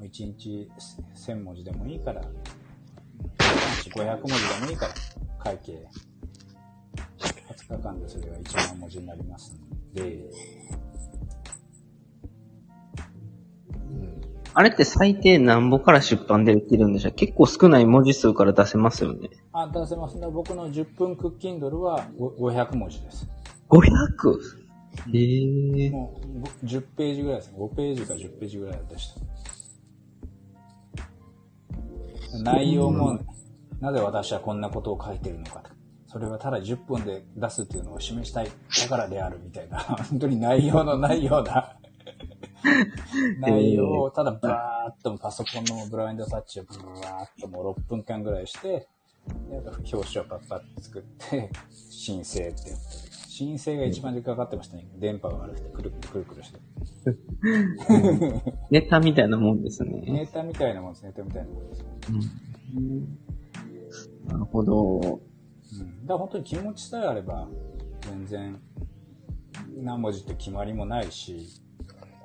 [0.00, 0.70] 1日
[1.12, 2.22] 1000文字でもいいから
[3.82, 4.94] 1500文字でもいいから。
[5.38, 5.86] 会計
[7.18, 10.30] 20日間でそれが1万文字になりますんで
[14.54, 19.30] あれって最低何本から出版できるんでしょう結構少ない文字数から出せますよね。
[19.52, 20.26] あ、出せますね。
[20.26, 23.28] 僕の10分クッキンドルはご500文字です。
[23.68, 24.58] 500?
[25.12, 25.90] へえ。
[25.90, 27.58] もうご10ページぐらいですね。
[27.58, 29.14] 5ページか10ページぐらいでし
[32.34, 32.40] た。
[32.42, 33.20] 内容も、
[33.80, 35.70] なぜ私はこんなことを書いてるのかと。
[36.06, 38.50] それはただ10分で出すっていうのを示したい。
[38.82, 39.78] だからであるみたいな。
[40.10, 41.76] 本当に内容のないような
[43.40, 48.88] 内容をただバーっとパソコンのブラインドタッチをブワーっともう6分間ぐらいして、
[49.50, 51.50] 表紙をパッパッと作って、
[51.90, 52.76] 申請ってやってる。
[53.38, 54.88] 申請が一番時間かかってましたね。
[54.96, 56.58] 電波が悪くてくるくるくるくるして。
[58.70, 60.02] ネタみたいなもんですね。
[60.06, 61.04] ネタみたいなもんです。
[61.04, 61.84] ネタみたいなもんです。
[64.28, 64.98] なるほど。
[65.00, 66.06] うん。
[66.06, 67.48] だから本当に気持ちさえあれば、
[68.02, 68.60] 全然、
[69.82, 71.46] 何文字って決まりもないし、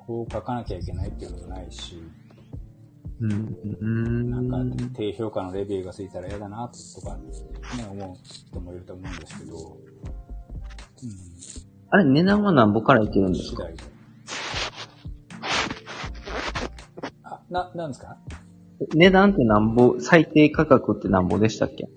[0.06, 2.02] こう書かなきゃいけないっていうのもないし、
[3.20, 3.56] うん。
[3.80, 4.30] うん。
[4.50, 7.22] なんか低評価のレビューがついたら嫌だなとか、ね、
[7.90, 11.10] 思う人もいると思うんですけど、うん、
[11.90, 13.64] あれ、値段は何本からいけるんですか？
[17.22, 18.16] あ、な、なんですか？
[18.94, 21.88] 値段って何本、最低価格って何本でしたっけ？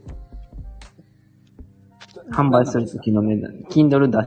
[2.31, 3.51] 販売するときの値段。
[3.69, 4.17] Kindle 出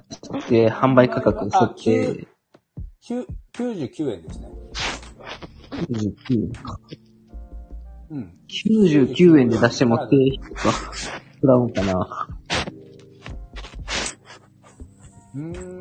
[0.40, 2.26] して、販売価格設定
[3.06, 4.48] 9 99円ですね。
[5.70, 6.80] 99円か。
[8.10, 8.32] うん。
[8.48, 12.28] 99円で出しても低評価食らうんかな。
[15.34, 15.80] うーん。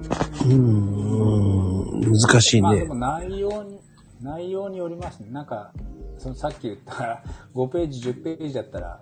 [0.00, 2.12] うーん。
[2.12, 2.94] 難しいねまあでも。
[2.94, 3.80] 内容に、
[4.20, 5.30] 内容によりますね。
[5.30, 5.72] なんか、
[6.18, 7.22] そのさっき言った
[7.54, 9.00] 5ページ、10ページだったら、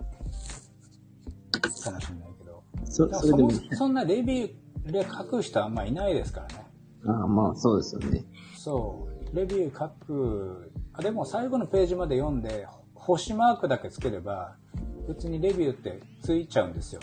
[1.87, 2.63] かもしれないけど。
[2.85, 3.61] そ、そもそ。
[3.75, 6.65] そんなレビューで書く人はあんまいないですからね。
[7.05, 8.25] ああ、まあ、そうですよね。
[8.55, 9.35] そう。
[9.35, 14.55] レビュー書く、あでも最後のページまで読んで、星マークだけつければ、
[15.07, 17.01] 別にレビューってついちゃうんですよ。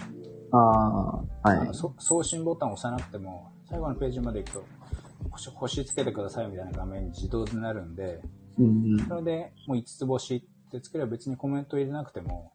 [0.53, 1.75] ああ、はあのい。
[1.75, 4.65] そ送信ボタンを押さなくても、最後のページまで行くと、
[5.31, 8.21] 星星つけてくださいみたいな画面に自動でなるんで、
[8.59, 9.07] うんうん。
[9.07, 12.53] それでもう5つ星ってつければ別にコメント入れなくても、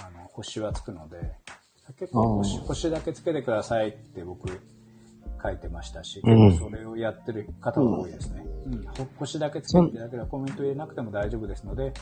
[0.00, 1.32] あの、星はつくので、
[1.98, 4.48] 結構星星だけつけてくださいって僕
[5.42, 8.44] 書いてましたし、うん結構それをやってる方が多いですね。
[8.66, 11.92] うん、ほ星だけつけていただければコメント入れなくても大丈夫ですので、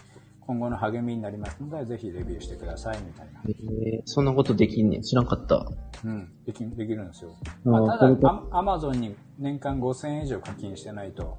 [0.47, 3.43] 今後の励みになりますので、ぜひレビューしてくださいみたいな。
[3.49, 5.03] えー、そんなことできんねん。
[5.03, 5.67] 知らんかった。
[6.05, 7.31] うん、できできるんですよ。
[7.65, 11.39] まあ、ただ、アアマゾンに年間5000円以上課金してないと、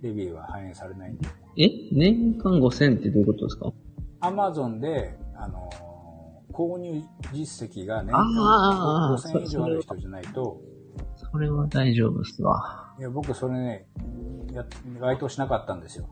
[0.00, 1.28] レビューは反映されないんで。
[1.58, 1.68] え？
[1.92, 3.72] 年間5000ってどういうことですか？
[4.20, 5.84] アマゾンで、あのー
[6.52, 10.60] 購入実績が年間あー5000円以上ある人じゃないと、
[11.16, 12.94] それは大丈夫ですわ。
[12.96, 13.86] いや、僕それね、
[14.52, 14.64] や、
[15.00, 16.08] 該当しなかったんですよ。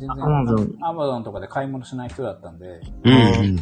[0.00, 3.58] 全然、Amazon アマゾンとかで買い物しない人だったんで、うん。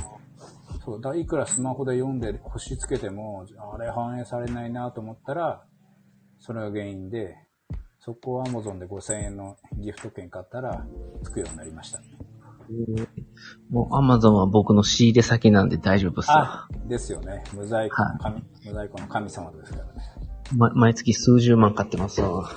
[0.85, 5.64] そう、だいくらスマホで読んで星つけても、あれ反映されないなと思ったら、
[6.38, 7.37] それが原因で、
[7.98, 10.87] そこを Amazon で5000円のギフト券買ったら、
[11.24, 12.07] つくようになりましたね。
[13.70, 17.42] もう Amazon は僕の仕入れ先なんで大丈夫っすわあ。、ですよね。
[17.55, 19.90] 無在庫の神、無在庫の神様ですからね。
[20.57, 22.48] ま、毎月数十万買ってますわ。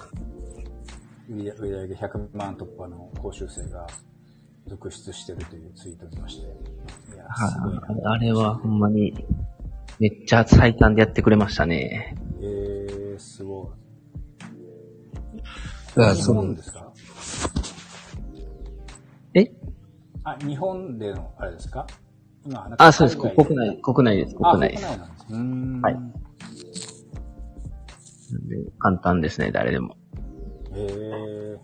[1.31, 3.87] 売上げ100万突破の講習生が
[4.67, 6.45] 続出してるというツイートを見まして。
[6.45, 7.81] いや、すごいな。
[7.81, 8.01] はい。
[8.03, 9.25] あれはほんまに、
[9.99, 12.15] めっちゃ最短でやってくれましたね。
[12.41, 15.37] えー、すごい。
[15.91, 16.91] 日だからその本ですか？
[19.33, 19.51] え？
[20.23, 21.87] あ、日本での、あれですか？
[22.45, 23.17] 今、あ、そうです。
[23.17, 24.35] 国内、国内です。
[24.41, 24.85] あ、国内です。
[24.85, 25.25] 国内なんです。
[25.29, 25.81] うーん。
[25.81, 25.97] はい
[28.79, 29.97] 簡単ですね、誰でも。
[30.73, 31.57] え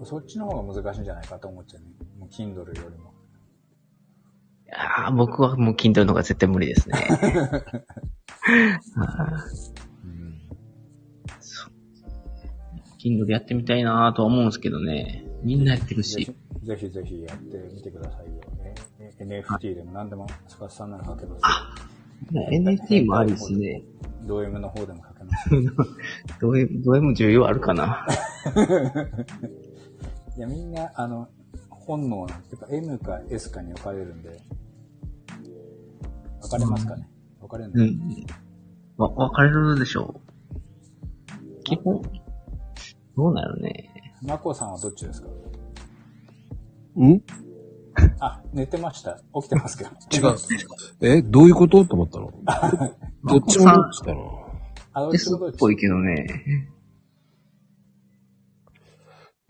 [0.00, 1.88] ー、そっちの方が難しいんじゃないかと思っちゃうね。
[2.18, 3.14] もう Kindle よりも。
[4.66, 6.96] いやー僕はもう Kindle の方が絶対無理ですね。
[10.04, 10.40] うん。
[12.98, 15.24] Kindle やってみたいなーとは思うんですけどね。
[15.42, 16.24] みんなやってるぜし。
[16.24, 18.40] ひ、ぜひぜひやってみてくださいよ。
[18.98, 21.42] ね、NFT でも何でも、スカスさんなら書けます
[22.34, 22.48] よ。
[22.50, 23.82] NFT もありですね。
[24.22, 25.15] ド M の方でも書
[25.50, 25.90] けます。
[26.40, 28.06] どういう、どういうも需要あるかな。
[30.36, 31.28] いや、みんな、あの、
[31.70, 34.40] 本能なんやっぱ M か S かに分かれるんで、
[36.42, 37.08] 分かれますかね？
[37.40, 38.26] 分かれるんで、うん。
[38.96, 40.20] わ、分かれるでしょ
[41.60, 41.62] う。
[41.62, 42.02] 基本、
[43.16, 43.90] どうなるね。
[44.22, 45.28] マコさんはどっちですか？
[47.00, 47.22] ん？
[48.20, 49.20] あ、寝てました。
[49.34, 49.90] 起きてますけど。
[50.30, 50.36] 違う。
[51.00, 51.84] え、どういうこと？
[51.84, 52.32] と思ったの
[53.24, 54.16] どっちもどっちかな
[55.12, 56.26] S っぽいけどね。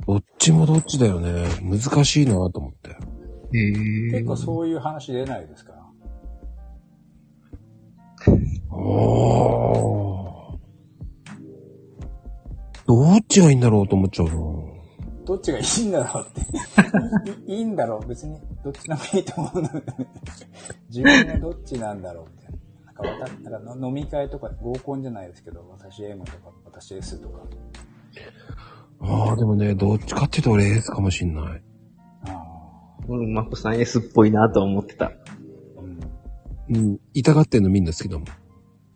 [0.07, 1.47] どっちもどっちだよね。
[1.63, 2.91] 難しいなと思って。
[2.91, 2.95] へ
[3.69, 3.73] え。
[4.11, 5.73] 結構そういう話出ないですか？
[5.73, 5.83] あ
[8.73, 8.77] あ。
[12.87, 14.33] どっちがいいんだろうと思っちゃうな。
[15.25, 16.41] どっちがいいんだろうって。
[17.53, 19.93] いいいんだろう別に、どっちでもいいと思うので、
[20.89, 22.46] 自分はどっちなんだろうみたいな。
[22.46, 22.46] なん
[22.97, 27.43] かなんかの飲み会とか合コンじゃないですけど、私 M とか、私 S とか。
[29.01, 31.63] ああ、でもね、どっちかっていうと俺 S かもしんない。
[32.29, 32.43] あ
[33.09, 35.07] うん、マコさん S っぽいなと思ってた。
[35.07, 35.13] あ、
[36.69, 36.77] うん。
[36.77, 36.99] うん。
[37.13, 38.27] 痛がってんのみんな好きだもん。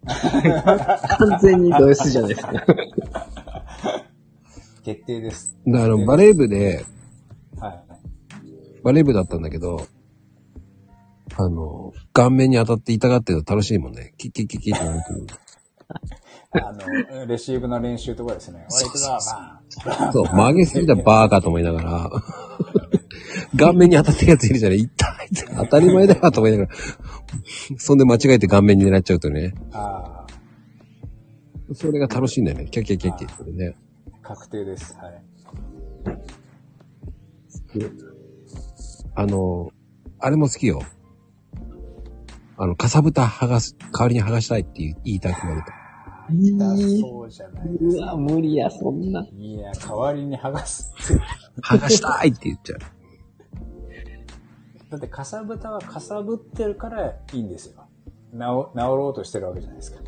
[0.07, 2.53] 完全にド S じゃないですか。
[4.83, 5.57] 決定です。
[5.67, 6.85] だからバレー部で、
[7.59, 7.85] はい。
[8.83, 9.87] バレー部だったんだけど、
[11.43, 14.13] あの、顔面に当たって痛がってると楽しいもんね。
[14.19, 15.41] キッキッキッキッってなるけど。
[16.67, 18.67] あの、レシーブの練習とかですね。
[18.71, 20.13] 俺行くぞ、バーン。
[20.13, 22.11] そう、曲げすぎたバーカと思いながら、
[23.57, 26.71] 顔面に当たってるやついるじゃない痛いって当たり前だよと思いながら、
[27.79, 30.27] そんで間違えて顔面に狙っちゃうとね、あ
[31.73, 32.67] それが楽しいんだよね。
[32.67, 33.77] キャッキャッキャッキャッってね。
[34.23, 34.97] あ、確定です。
[34.99, 35.23] はい。
[39.15, 39.71] あの、
[40.19, 40.83] あれも好きよ。
[42.63, 45.73] あの、かさぶた剥がす、代わりに剥がしたいって言い言いたくなると。
[46.31, 48.05] 痛そうじゃないですか。
[48.05, 49.27] うわ、無理や、そんな。
[49.33, 51.15] いや、代わりに剥がすって。
[51.63, 52.81] 剥がしたいって言っちゃう。
[54.91, 57.83] だって、かさぶたはかさぶってるからいいんですよ。
[58.35, 60.01] 治、治ろうとしてるわけじゃないですか。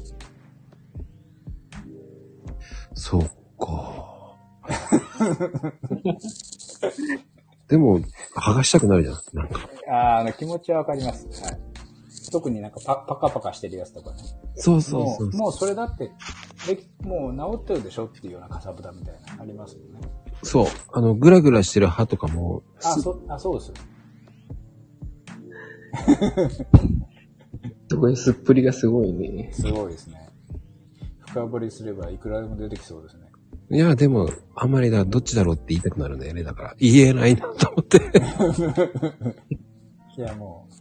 [2.92, 3.22] そう
[3.58, 4.36] か。
[7.68, 7.98] でも、
[8.36, 9.16] 剥がしたくなるじゃん。
[9.32, 9.60] なんか。
[9.88, 11.26] ああ、あの気持ちはわかります。
[11.42, 11.71] はい。
[12.30, 14.18] 特になんかパパカパカしてるやつとかね。
[14.56, 16.12] そうそうそうもう、もうそれだって、
[16.66, 20.00] できもう治ってるでしょっていうようなかさぶたみたいな、ありますよね。
[20.42, 20.66] そう。
[20.92, 23.72] あの、グラグラしてる歯とかも、あ、そ、あ、そうです。
[27.88, 29.50] すごい、すっぷりがすごいね。
[29.52, 30.28] すごいですね。
[31.28, 33.22] 深掘りすればいくらでも出てきそうですね。
[33.70, 36.42] いや、でも、あんまりだ、どっちだろうって言いたくなるんだよね。
[36.42, 37.98] だから、言えないなと思って。
[40.16, 40.71] いや、もう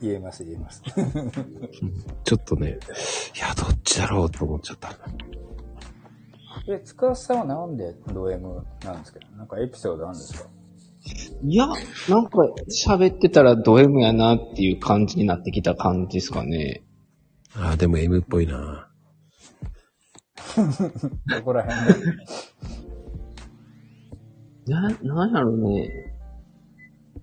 [0.00, 0.82] 言えます、言えます。
[2.24, 4.90] ちょっとね、いや、どっちだろうと思っちゃった。
[6.70, 9.20] え、塚さんはなんでド M なんですか？
[9.36, 10.48] なんかエピソードあるんですか？
[11.42, 11.82] いや、なんか
[12.88, 16.82] 喋ってたらド M やなっていう感じになってきた感じですかね。
[17.54, 18.90] ああ、でも M っぽいな。
[20.58, 22.06] どこら辺で。
[24.66, 26.14] な、なんやろうね。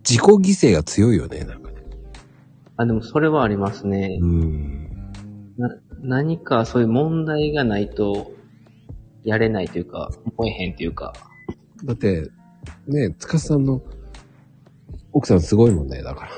[0.07, 1.74] 自己犠牲が強いよね、なんかね。
[2.77, 4.25] あ、でもそれはありますねう。
[4.25, 4.29] ん。
[4.29, 4.85] うん
[5.57, 5.69] な、
[6.01, 8.31] 何かそういう問題がないと、
[9.23, 11.13] やれないというか、思えへんというか。
[11.83, 12.29] だって、
[12.87, 13.81] ね、つかさんの
[15.13, 16.31] 奥さんすごいもんね、だから。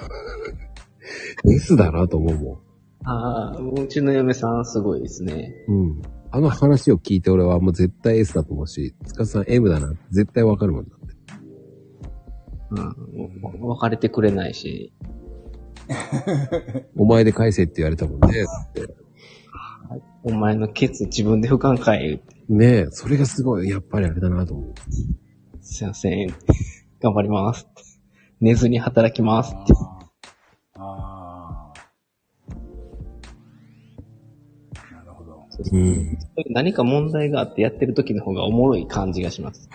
[1.52, 2.62] S だなと思うも
[3.06, 5.54] ああ、うちの嫁さんすごいですね。
[5.68, 5.72] ん。
[5.72, 6.02] うん。
[6.30, 11.16] あの話を聞いて俺はもう絶対 S だと思うし、つかさん M だな絶対わかるもんだって。
[12.72, 13.68] うん。
[13.70, 14.94] 別れてくれないし。
[16.98, 18.44] お前で返せって言われたもんね。
[18.72, 19.08] って
[20.24, 24.74] お前のケツ自分で不感かい言うてねえ、それがすごい、やっぱりあれだなと思う。
[25.62, 26.34] すいません。
[27.02, 27.68] 頑張ります。
[28.40, 29.54] 寝ずに働きます。
[30.76, 31.74] ああ。
[34.94, 35.46] なるほど。
[35.72, 36.18] うん。
[36.50, 39.70] 何か問題があってやってる時の方がおもろい感じがします。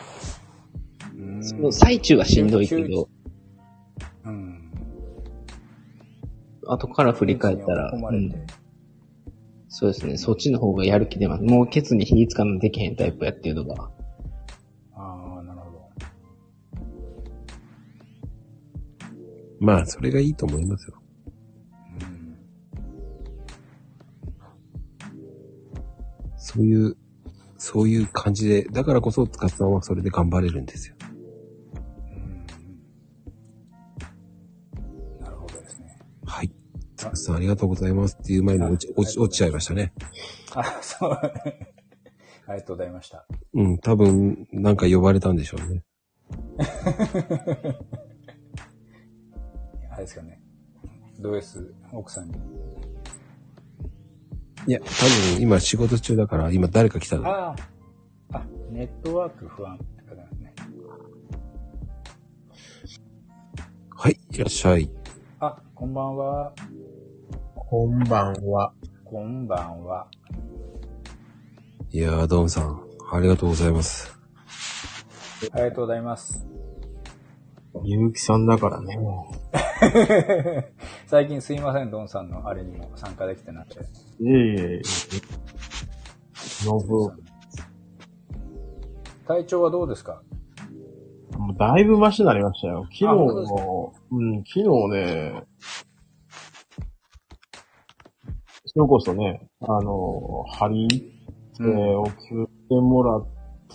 [1.15, 3.09] うんその最中はしんどいけど、
[6.67, 8.33] 後から振り返ったら、うん
[9.75, 10.19] そうですね。
[10.19, 11.43] そっちの方がやる気出ます。
[11.45, 13.91] もうケツに火つかんのできへんタイプやっていうのが。
[14.95, 15.89] ああ、なるほど。
[19.61, 21.03] まあ、それがいいと思いますよ。
[22.03, 22.37] うん。
[26.37, 26.95] そういう、
[27.57, 30.92] そういう感じで、だからこそ、つかさんはそれで頑張れるんですよ。
[37.03, 39.93] つかさんありがとうございますっていう前に落ち、落ち、落ちちゃいましたね。
[40.55, 41.11] あ、そう。
[42.47, 43.27] ありがとうございました。
[43.55, 45.83] うん、多分、なんか呼ばれたんでしょうね。
[49.91, 50.41] あれですかね。
[51.19, 52.35] ド S 奥さんに。
[54.67, 57.27] いや、多分今仕事中だから、今誰か来たの？
[57.27, 57.57] あ
[58.31, 58.39] あ。
[58.39, 60.55] あ、ネットワーク不安って方ですね。
[63.91, 64.91] はい、いらっしゃい。
[65.41, 66.55] あ、こんばんは。
[67.73, 68.75] こんばんは。
[69.03, 70.07] こんばんは。
[71.91, 74.15] いやー、ドンさん、ありがとうございます。
[75.53, 76.47] ありがとうございます。
[77.83, 78.99] ゆうきさんだからね。
[81.09, 83.81] 最近すいません、ドンさんのあれにも参加できてなくて。
[84.21, 84.83] いえいえいえ。
[86.67, 87.11] のぶ、
[89.27, 90.21] 体調はどうですか？
[91.39, 92.83] もうだいぶマシになりましたよ。
[92.93, 93.63] 昨日あ本当ですか？
[93.63, 95.45] も、うん、昨日ね、
[98.75, 103.27] それこそね、あの、針って、お灸でもらっ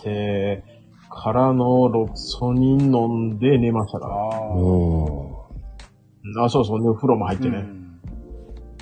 [0.02, 0.64] て、
[1.08, 4.14] からのロキソニン飲んで寝ましたから。
[4.14, 4.18] あ
[6.44, 6.48] あ。
[6.50, 7.58] そうそう、ね、風呂も入ってね。
[7.58, 8.00] うん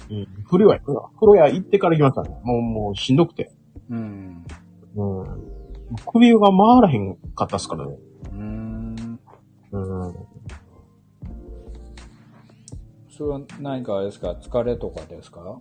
[0.08, 0.26] うん。
[0.44, 0.94] 風呂屋、風
[1.26, 2.40] 呂屋行ってから行きましたね。
[2.44, 3.50] もう、もうしんどくて。
[3.90, 4.44] うん。
[4.94, 5.24] うん。
[6.12, 7.96] 首が回らへんかったっすからね。
[8.32, 8.96] うん。
[9.72, 10.14] うん。
[13.10, 14.32] それは何かあれですか？
[14.32, 15.58] 疲れとかですか？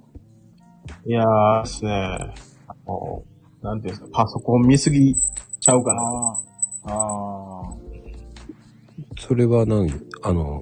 [1.06, 2.34] いやーですね、
[2.68, 3.24] あの、
[3.62, 5.16] なんていうんですか、パソコン見すぎ
[5.60, 6.02] ちゃうかな。
[6.94, 7.74] ああ。
[9.20, 9.92] それは何？
[10.24, 10.62] あの、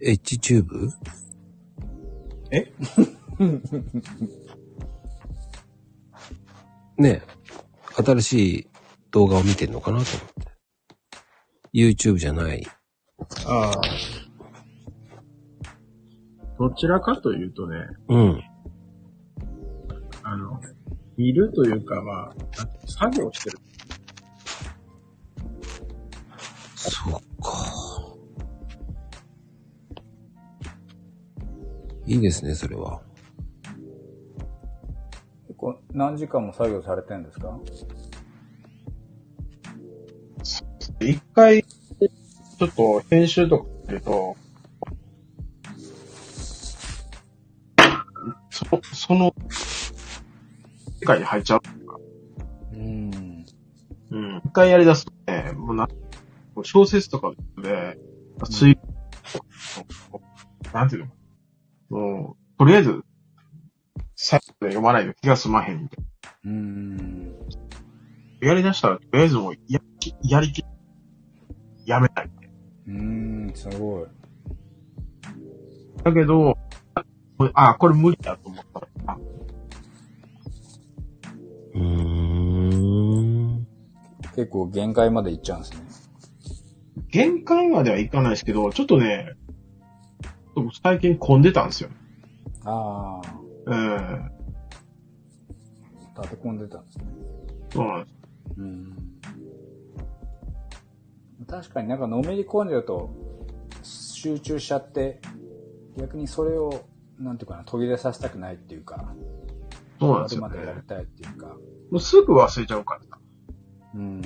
[0.00, 0.90] H チューブ？
[2.50, 2.72] え？
[7.02, 7.22] ね
[7.98, 8.68] え、新しい
[9.10, 10.52] 動画を見てんのかなと思って。
[11.74, 12.66] YouTube じゃない。
[13.46, 13.80] ああ。
[16.58, 17.76] どちらかというとね、
[18.08, 18.42] うん。
[20.32, 20.58] あの、
[21.18, 22.34] いるというか、まあ、
[22.86, 23.58] 作業してる。
[26.74, 27.20] そうか。
[32.06, 33.02] いいですね、それは。
[35.48, 37.58] 結構何時間も作業されてるんですか？
[41.00, 44.36] 一回、ちょっと編集とかすると、
[48.50, 48.64] そ
[48.94, 49.34] その、
[51.02, 51.60] 世界に入っちゃう。
[52.74, 53.44] うん。
[54.10, 54.36] うん。
[54.44, 55.88] 一回やり出すとね、もうな、
[56.54, 57.98] もう小説とかで、
[58.48, 58.78] 水、
[60.72, 61.10] なんていう
[61.90, 63.02] のもう、とりあえず、
[64.14, 66.04] 最後まで読まないと気が済まへんみたい
[66.44, 66.96] うん。
[67.26, 67.34] な。
[68.40, 70.64] やり出したら、とりあえずもう、やき、やりき、
[71.84, 72.30] やめない。
[72.86, 74.06] うん、すごい。
[76.04, 76.56] だけど、
[77.54, 79.18] あ、これ無理だと思ったら、
[84.34, 85.82] 結構限界まで行っちゃうんですね。
[87.08, 89.34] 限界まではいかないですけど、ちょっとね、
[90.82, 91.90] 最近混んでたんですよ。
[92.64, 93.30] ああ、
[93.66, 94.30] うん。
[96.22, 97.04] 立て込んでたんですね。
[97.70, 98.14] そうなんです。
[98.58, 98.96] うん。
[101.46, 103.10] 確かになんかのめり込んじゃうと、
[103.82, 105.20] 集中しちゃって、
[105.96, 106.84] 逆にそれを、
[107.18, 109.14] なんていうかな、途切れさせたくないっていうか、
[110.00, 110.84] そうなんですよまでまでやりね。
[110.86, 111.56] たいっていうか、も
[111.92, 113.11] うすぐ忘れちゃうからさ。
[113.94, 114.22] うん。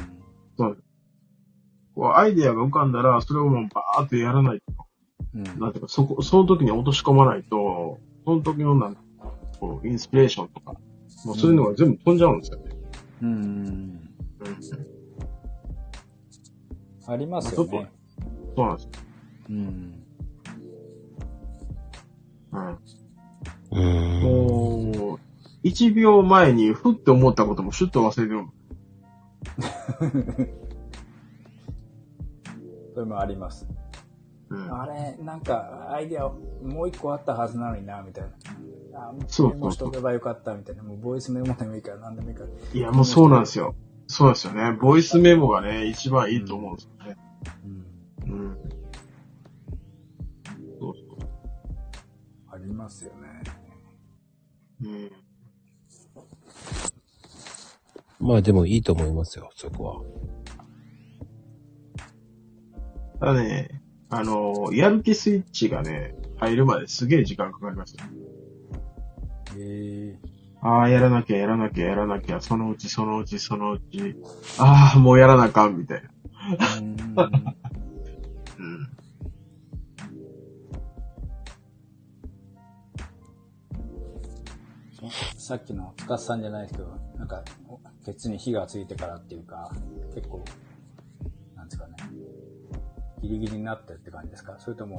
[1.97, 4.87] こうアイデアが浮かんだら、それをもうバーってやらないと。
[5.35, 5.45] うん。
[5.61, 9.01] なんていうか、そこ、その時に落とし込まないと、その時のなんか
[9.59, 10.75] こう、インスピレーションとか、
[11.25, 12.65] もうそういうのが全部飛んじゃうんですよね。
[13.23, 13.29] うん。
[13.29, 14.01] うん。
[17.09, 17.91] ありますよね。
[18.55, 18.91] そうなんですよ。
[19.49, 19.95] うん。
[22.53, 22.79] うん。
[23.71, 24.93] うーん。
[24.99, 25.19] もう、
[25.63, 28.45] 一秒前にふって思ったこともシュッと忘れてる。
[32.95, 33.67] それもあります。
[34.49, 34.81] うん。
[34.81, 36.31] あれ、なんか、アイディア
[36.65, 38.31] もう一個あったはずなのにな、みたいな。
[38.99, 40.83] あそうメモしとけばよかった、みたいな。
[40.83, 42.51] もうボイスメモでもいいから、なんでもいいから。
[42.73, 43.75] いや、もうそうなんですよ。
[44.07, 44.73] そうですよね。
[44.73, 47.17] ボイスメモがね、一番いいと思うんですよね。
[48.27, 48.33] うん。
[48.33, 48.59] うん。
[50.79, 51.17] そうそ
[52.53, 53.43] ありますよね。
[54.83, 54.87] う。
[54.87, 55.26] うん。
[58.19, 60.03] まあでもいいと思いますよ、そこは。
[63.21, 68.05] ただね、あの、やる気スイッチがね、入るまですげえ時間かかりました。
[69.59, 70.19] え
[70.63, 74.17] ああ、やらなきゃ、やらなきゃ、やらなきゃ、そのうち、そのうち、そのうち、
[74.59, 76.11] ああ、もうやらなあかん、みたいな。
[76.51, 77.17] えうん。
[78.59, 78.89] うん。
[85.37, 87.45] さっきのつかさんじゃないですけど、なんか、
[88.07, 89.73] おケツに火がついてからっていうか、
[90.15, 90.45] 結構、
[91.57, 91.95] なんですかね、
[93.21, 94.97] ギリギリになってって感じですかそれとも、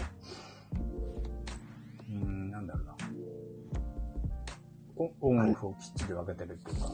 [2.10, 2.96] うーん、なんだろうな。
[4.98, 6.92] オオンオフをきっちり分けてるっていうか。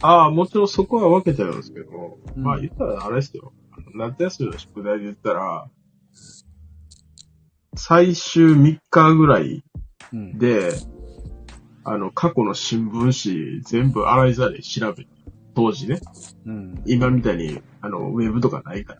[0.00, 3.52] ああ、もちろんそこは分けてるんですけど、うんまあ言ったらあれですよ。
[3.94, 5.68] 夏休みの宿題で言ったら、
[7.76, 9.62] 最終3日ぐらい
[10.12, 10.38] うん。
[10.38, 10.72] で、
[11.84, 15.06] あの、過去の新聞紙全部洗いざり調べ、
[15.54, 16.00] 当時ね、
[16.46, 16.82] うん。
[16.86, 18.98] 今みたいに、あの、ウェブとかないから。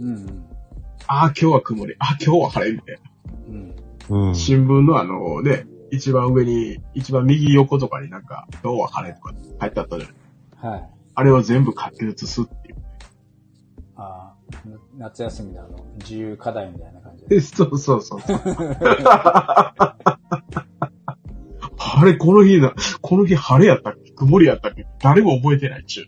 [0.00, 0.44] うん。
[1.06, 2.98] ああ、今日は曇り、ああ、今日は晴れ、みたい
[3.48, 3.74] うん。
[4.08, 4.34] うんな。。
[4.34, 10.08] 新聞のあのね、一番上に、一番右横とかになんか、今日は晴れとか書いてあったじゃ
[10.62, 10.72] ない。
[10.74, 10.90] はい。
[11.14, 12.76] あれを全部書き写すっていう。
[13.96, 14.34] あ
[14.64, 14.78] あ、な
[15.08, 17.36] 夏休みのあの、自由課題みたいな感じで。
[17.36, 18.20] えそうそうそう。
[21.78, 24.01] 晴れ、この日だ、この日晴れやったっけ？
[24.22, 24.86] 曇りやったっけ？
[25.00, 26.06] 誰も覚えてないっちゅう。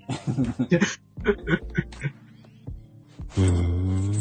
[3.39, 4.15] うーん。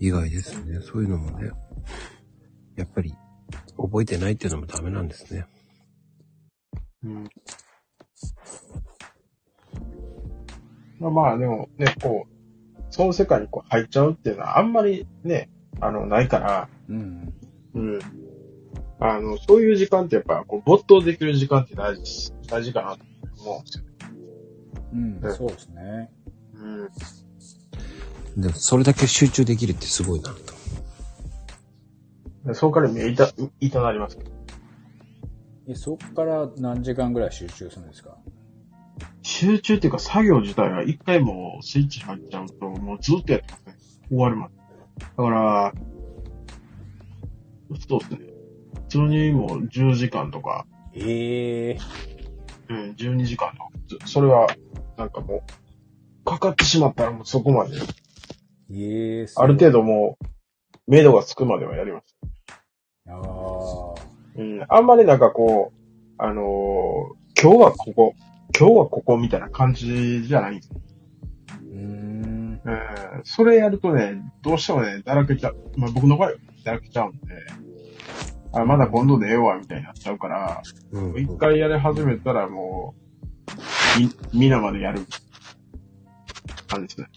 [0.00, 0.80] 意外ですね。
[0.80, 1.52] そういうのもね。
[2.74, 3.14] やっぱり、
[3.76, 5.46] 覚えてないっていうのもダメなんですね。
[7.04, 7.28] うん。
[10.98, 12.32] まあまあ、でもね、こう、
[12.90, 15.48] その世界にこう入っちゃうっていうのはあんまりね、
[15.80, 17.32] あの、ないから、うん。
[17.74, 18.00] うん。
[19.04, 23.04] あの、そういう時間ってやっぱ、こう、没頭できる時間って大事、大事かなと
[23.42, 23.84] 思うんですよ。
[24.92, 26.10] うんう、んそうですね。
[26.54, 28.42] うん。
[28.42, 30.36] でも、それだけ集中できるってすごいなと。
[32.44, 34.30] でそこから目痛、痛なりますけど。
[35.68, 38.16] え、そっから何時間ぐらい集中するんですか？
[39.22, 43.76] 集中っていうか作業自体は一回もうスイッチ入っちゃうと、もうずっとやってますね。
[44.08, 44.54] 終わるまで。
[44.98, 45.72] だから、
[47.88, 48.31] そうですね。
[48.92, 51.78] 普通にもう10時間とか、ええ
[52.68, 53.54] うん、12時間
[53.88, 54.48] とか、それは、
[54.98, 55.42] なんかも
[56.20, 57.74] う、かかってしまったらもうそこまで、
[58.70, 60.24] ええある程度もう、
[60.86, 62.14] 目処がつくまではやります。
[63.06, 63.14] 度。
[63.14, 64.02] ああ。
[64.36, 68.14] うん、あんまりなんかこう、あのー今日はここ、
[68.54, 70.80] 今日はここみたいな感じじゃないんですよ。
[71.72, 75.56] えーそれやるとね、どうしてもね、だらけちゃう。
[75.76, 76.34] まあ僕の場合は
[76.64, 77.18] だらけちゃうんで、
[78.54, 81.20] あ、まだ今度でええわ、みたいになっちゃうから、うん。
[81.20, 82.94] 一回やり始めたらも
[83.96, 85.00] う、み、皆までやる。
[86.68, 87.08] 感じですね。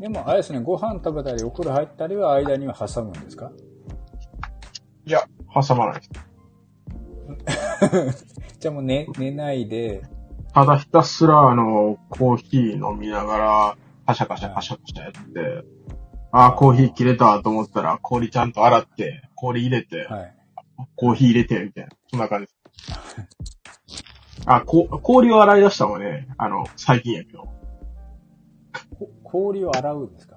[0.00, 3.50] でも、あれですね、ご飯食べたりお風呂入ったりは間には挟むんですか？
[5.06, 6.06] いや、挟まないで
[8.12, 8.26] す。
[8.60, 10.02] じゃあもう寝、寝ないで、
[10.54, 15.64] ただひたすら、あの、コーヒー飲みながら、カシャカシャカシャカシャやって、
[16.30, 20.34] あーコーヒー切れたと思ったら、氷ちゃんと洗って、氷入れて、はい。
[20.96, 21.90] コーヒー入れて、みたいな。
[22.10, 22.58] そんな感じです。
[24.46, 27.48] あ、こ、氷を洗い出したのはね、あの、最近やけど。
[28.98, 30.36] こ氷を洗うんですか？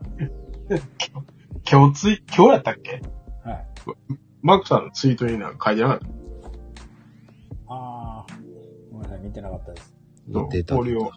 [1.69, 3.01] 今日ツイ、今日やったっけ？
[3.43, 3.65] はい。
[4.41, 6.05] マックさんのツイートになんか書いてなかった
[7.67, 8.33] ああ、
[8.91, 9.93] ごめんなさい、見てなかったです。
[10.33, 10.49] そう。
[10.77, 11.11] 氷を、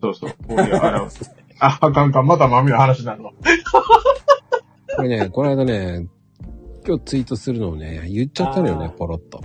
[0.00, 1.08] そうそう、氷を洗う。
[1.60, 3.32] あ、あかんかん、また豆の話になるわ。
[4.96, 6.06] これね、この間ね、
[6.86, 9.42] 今日ツイートするのをね、言っちゃったのよねポロッと。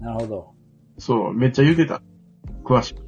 [0.00, 0.54] なるほど。
[0.98, 2.02] そう、めっちゃ言ってた。
[2.62, 3.04] 詳しく。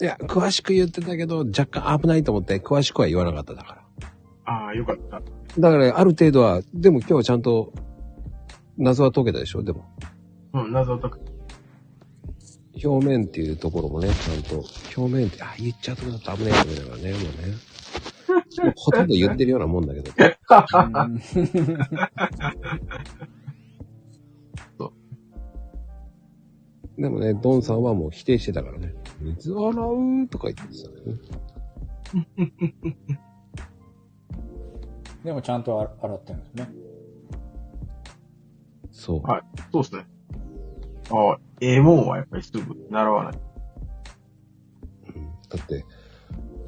[0.00, 3.84] いや、詳しく言ってたけど、若干危ないと思って、詳しくは言わなかっただから。
[4.44, 5.22] ああ、よかった。
[5.58, 7.72] だから、ある程度は、でも今日はちゃんと、
[8.76, 9.84] 謎は解けたでしょでも。
[10.52, 11.20] うん、謎解く。
[12.84, 14.64] 表面っていうところもね、ちゃんと、
[14.96, 17.73] 表面って、あ、言っちゃうとだと危ないと思いながらね、もうね。
[18.62, 20.10] もうほとんど言ってるようなもんだけど。
[20.10, 21.20] うん
[26.96, 28.94] でもね、ドンさんはもう否定してたからね。
[29.20, 31.18] 水洗うとか言ってたね。
[35.24, 36.68] でもちゃんと洗洗ってるんですね。
[38.92, 39.22] そう。
[39.22, 40.06] はいそうですね。
[41.10, 43.38] ああ、ええもんはやっぱりすぐ習わない。
[45.16, 45.84] うんだって、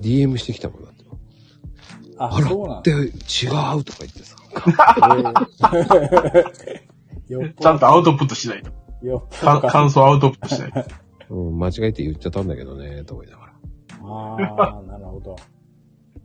[0.01, 0.96] DM してきたもんだって。
[2.19, 3.11] あ、あらそうなんで、違う
[3.85, 4.37] とか言ってさ。
[7.61, 8.71] ちゃんとアウトプットしないと。
[9.69, 10.85] 感想アウトプットしないと。
[11.35, 13.53] うん、間違えて言っちゃったんだけどね、とか言いながら。
[14.03, 15.37] ああ、なるほど。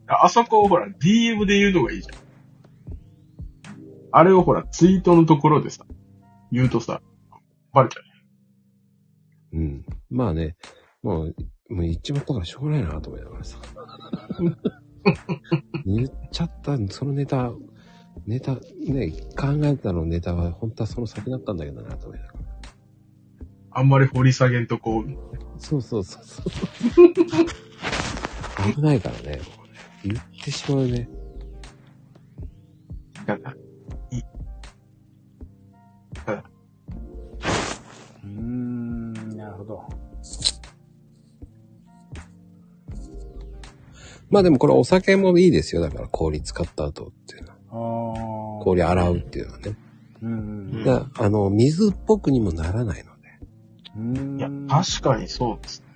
[0.07, 2.17] ああそこをほら、DM で言うのがいいじゃん。
[4.11, 5.85] あれをほら、ツイートのところでさ、
[6.51, 7.01] 言うとさ、
[7.73, 7.99] バレちゃ
[9.53, 9.57] う。
[9.57, 9.85] うん。
[10.09, 10.55] まあね、
[11.01, 11.35] もう、
[11.69, 13.57] もう言っちまったからしょうがないなと思いながらさ。
[15.85, 17.51] 言っちゃった、そのネタ、
[18.25, 22.39] ネタ、ね、考えたのネタは本当はその先だったんだけどなと思いながら。
[23.71, 25.05] あんまり掘り下げんとこう。
[25.57, 26.45] そうそうそうそう。
[28.73, 29.73] 危ないからね、もうね。
[30.03, 31.09] 言ってしまうね。
[33.25, 33.55] なんだ
[38.23, 40.10] うーん、なるほど。
[44.31, 45.81] まあでもこれお酒もいいですよ。
[45.81, 48.63] だから氷使った後っていうのは。
[48.63, 49.75] 氷洗うっていうのはね。
[50.21, 50.35] うんう
[50.79, 53.29] んだあの、水っぽくにもならないので。
[53.97, 54.39] うん。
[54.39, 55.87] いや、確かにそうですね。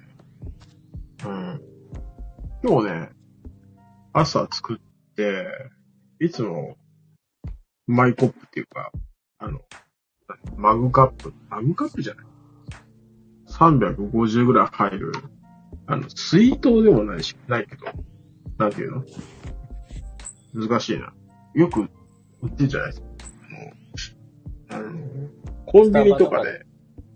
[1.25, 1.61] うん。
[2.63, 3.09] 今日ね、
[4.13, 5.45] 朝作って、
[6.19, 6.77] いつも、
[7.87, 8.91] マイコップっていうか、
[9.37, 9.59] あの、
[10.57, 12.25] マグカップ、マグカップじゃない
[13.49, 15.11] ?350 ぐらい入る、
[15.85, 17.85] あの、水筒でもないし、ないけど、
[18.57, 19.03] なんていうの？
[20.67, 21.13] 難しいな。
[21.53, 21.81] よく
[22.41, 22.91] 売ってるじゃない？
[22.91, 23.07] ですか。
[24.69, 24.91] あの、
[25.65, 26.65] コンビニとかで、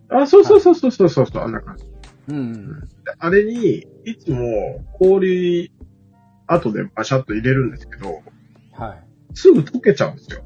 [0.10, 1.86] あ、そうそうそうそうそうそう、あんな感じ。
[2.30, 2.90] うん。
[3.18, 5.72] あれに、いつも氷、
[6.48, 8.22] 後でバシャッと入れるんですけど、
[8.74, 9.04] はい。
[9.34, 10.42] すぐ溶けちゃうんですよ。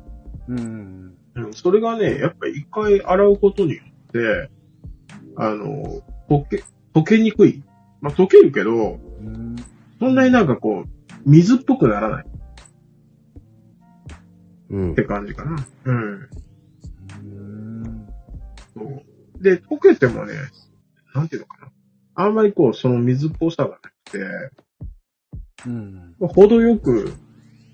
[0.50, 1.16] うん。
[1.36, 4.50] うん、それがね、やっぱり一回洗うことによって、
[5.38, 6.64] あの、溶け、
[6.94, 7.64] 溶けにくい。
[8.02, 9.56] まあ、溶けるけど、うん。
[10.04, 10.86] そんなになんかこう、
[11.26, 12.26] 水っぽくならない
[14.72, 15.06] うんって。
[15.06, 15.66] 感じかな。
[15.86, 16.30] うん。
[17.22, 17.26] う
[17.88, 18.08] ん。
[18.74, 20.34] そうで、溶けてもね、
[21.16, 21.72] なんていうのかな。
[22.16, 24.20] あんまりこう、その水っぽさがなくて、
[25.68, 26.16] うん。
[26.20, 27.14] 程よく、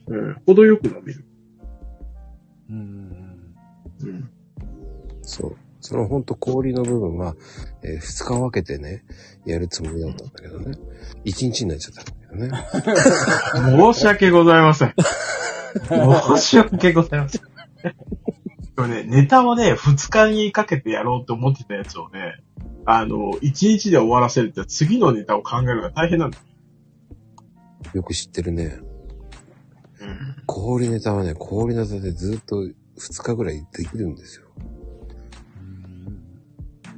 [0.05, 1.25] うん、程よく伸びる。
[2.69, 3.55] うん。
[4.03, 4.29] うん。
[5.23, 5.57] そう。
[5.81, 7.35] そのほんと氷の部分は、
[7.81, 9.03] えー二日分けてね、
[9.45, 10.77] やるつもりだったんだけどね。
[11.23, 12.49] 一日になっちゃったどね。
[13.93, 14.93] 申し訳ございません。
[15.87, 17.41] 申し訳ございません。
[18.75, 22.41] でもね、ネタをね、二日にかけてやろうと思ってたやつをね、
[22.85, 26.37] あの、一日で終わらせるって次のネタを考えるのが大変なんだ。
[27.93, 28.79] よく知ってるね。
[30.01, 30.43] うん。
[30.45, 32.67] 氷ネタはね、氷ネタでずっと
[32.97, 34.45] 二日ぐらいできるんですよ。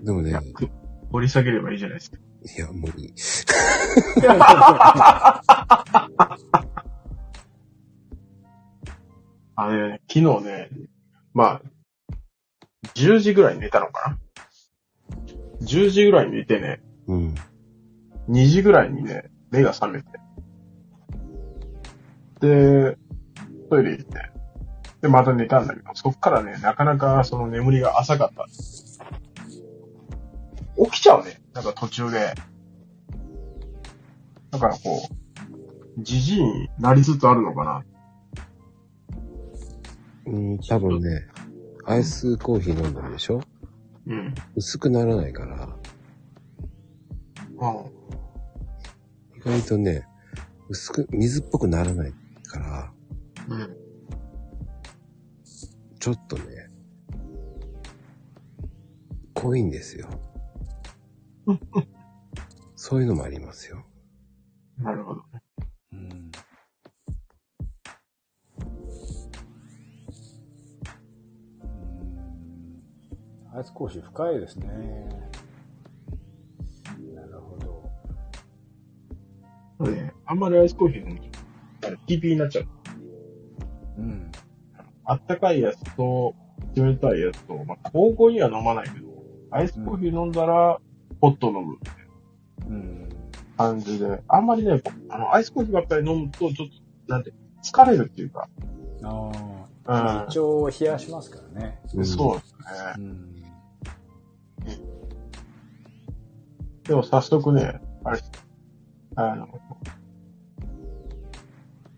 [0.03, 0.33] でもね
[1.11, 2.17] 掘り下げればいいじゃないですか。
[2.57, 3.13] いや、無理。
[9.55, 10.69] あのね、昨日ね、
[11.33, 11.61] まあ、
[12.95, 14.17] 10時ぐらいに寝たのかな
[15.61, 17.35] ?10 時ぐらいに寝てね、うん。
[18.29, 20.07] 2時ぐらいにね、目が覚めて。
[22.39, 22.97] で、
[23.69, 24.31] トイレ行って。
[25.01, 28.45] で、また寝たんだけど、そっからね、なかなかその眠りが浅かった。
[30.85, 31.41] 起きちゃうね。
[31.53, 32.33] なんか途中で。
[34.51, 35.01] だからこ
[35.97, 37.83] う、じじいになりつつあるのかな。
[40.25, 41.27] うん、多分ね、
[41.85, 43.41] アイスコーヒー飲んでるでしょ？
[44.07, 44.33] うん。
[44.55, 45.75] 薄くならないから、
[47.49, 47.91] うん。
[49.37, 50.05] 意外とね、
[50.69, 52.93] 薄く、水っぽくならないから、
[53.49, 53.77] うん。
[55.99, 56.43] ちょっとね、
[59.33, 60.07] 濃いんですよ。
[62.75, 63.85] そういうのもありますよ。
[64.83, 65.21] なるほど。
[65.93, 65.99] うん。
[65.99, 66.31] うん
[73.53, 74.67] アイスコーヒー深いですね。
[77.13, 77.57] なるほ
[79.79, 79.91] ど。
[79.91, 82.67] ね、あんまりアイスコーヒー飲むと、あれ、ピーピーになっちゃう。
[83.97, 84.31] うん。
[85.03, 86.33] あったかいやつと、
[86.75, 89.07] 冷たいやつと、まあ、交互には飲まないけど、
[89.51, 90.79] アイスコーヒー飲んだら、
[91.19, 91.79] ホット飲むうん。
[93.61, 96.69] 感じで、あんまりね、あの、アイスコーヒーばっかり飲むと、ちょっ
[97.07, 97.33] と、なんて、
[97.63, 98.47] 疲れるっていうか、
[99.03, 99.31] あ
[99.85, 100.25] うんあ。
[100.29, 101.79] 胃腸を冷やしますからね。
[101.93, 102.59] うんそうですね。
[102.97, 103.31] うん。
[106.83, 108.19] でも早速ね、あれ、
[109.15, 109.47] あの、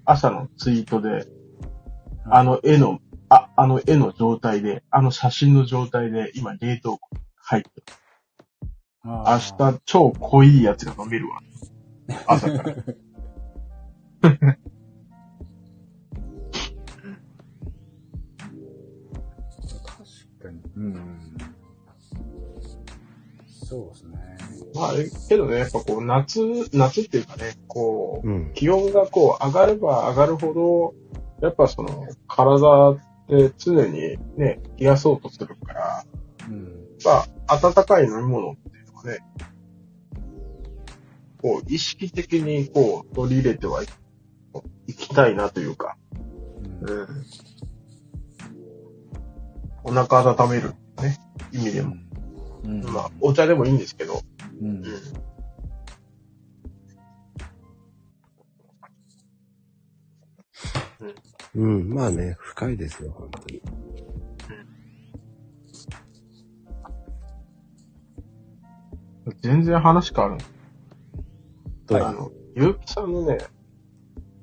[0.05, 1.27] 朝のツイートで、
[2.25, 2.99] あの絵の、
[3.29, 7.83] あ、あの絵の状態で、あの写真の状態で、今冷凍庫に入ってる。
[7.85, 8.02] 明
[9.05, 11.41] 明日超濃いやつが飲めるわ。
[12.25, 12.63] 朝から。
[12.63, 12.85] 確
[20.41, 20.61] かに。
[20.77, 21.37] うん。
[23.45, 24.37] そうですね。
[24.73, 24.91] まあ、
[25.27, 26.39] けどね、やっぱこう、夏、
[26.71, 28.53] 夏っていうかね、こう、うん。
[28.53, 30.93] 気温がこう、上がれば上がるほど、
[31.45, 32.97] やっぱその、体っ
[33.27, 36.05] て常にね、冷やそうとするから、
[36.47, 36.87] うん。
[37.03, 39.19] まあ、温かい飲み物ってね、
[41.41, 43.87] こう、意識的にこう、取り入れてはい、
[44.87, 45.97] いきたいなというか、
[46.81, 47.07] うんうん。
[49.83, 51.17] お腹温めるね、
[51.51, 51.95] 意味でも。
[52.63, 52.81] うん。
[52.85, 54.21] まあ、お茶でもいいんですけど、
[54.61, 54.85] うん
[61.55, 61.81] うん。
[61.81, 61.93] うん。
[61.93, 63.61] まあね、深いですよ、本当に。
[69.41, 70.51] 全然話変わるんです
[71.87, 73.37] どうぞあの、ゆうきさんのね、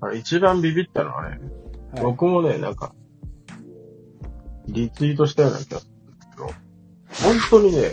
[0.01, 1.39] あれ一番ビビったのはね、
[1.93, 2.95] はい僕もね、なんか、
[4.68, 5.93] リツイートしたような気がする
[6.31, 6.55] けど、本
[7.51, 7.91] 当にね、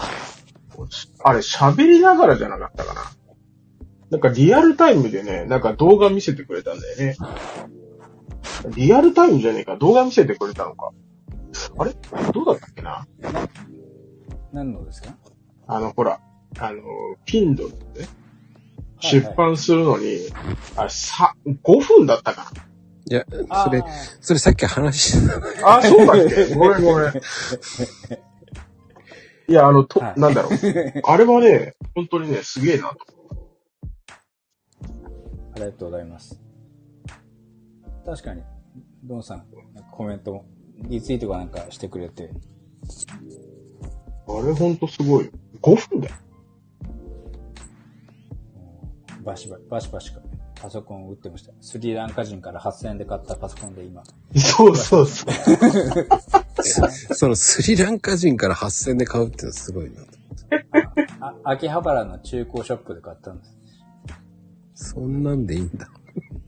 [1.24, 3.02] あれ喋りながらじゃなかったかな。
[4.12, 7.16] なんかリアルタイムでね、なんか動画見せてくれたんだよね。
[8.76, 10.92] リアルタイムじゃねえか、動画見せてくれたのか。
[11.80, 11.94] あれ？
[12.32, 13.08] どうだったっけな？
[14.54, 15.18] 何のですか？
[15.66, 16.22] あの、ほら、
[16.60, 16.82] あの、
[17.26, 18.08] Kindle で
[19.00, 20.30] 出版するのに、
[20.76, 22.52] あれ、さ、5分だったか
[23.10, 23.26] いや、
[23.64, 23.84] それ、
[24.20, 25.40] それさっき話してた。
[25.40, 25.78] な。
[25.78, 26.54] あ、そうだっけ？
[26.56, 27.12] ごめんごめん。
[29.50, 30.52] いや、あの、と、はいなんだろう。
[31.06, 32.98] あれはね、本当にね、すげえなと。
[35.56, 36.42] ありがとうございます。
[38.06, 38.44] 確かに、
[39.04, 40.44] ドンさん、なんかコメント、
[40.80, 42.30] リツイートかなんかしてくれて、
[44.28, 45.32] あれほんとすごい。
[45.62, 46.16] 5分だよ。
[49.28, 50.22] バシバシ、バシバシか、
[50.56, 51.52] パソコンを打ってました。
[51.60, 54.02] スリランカ人から8000円で買ったパソコンで今。
[54.38, 55.34] そうそうそう。
[57.14, 60.02] そのスリランカ人から8000で買うってのはすごいな。
[61.20, 64.94] あ、秋葉原の中古ショップで買ったんです。
[64.94, 65.90] そんなんでいいんだ。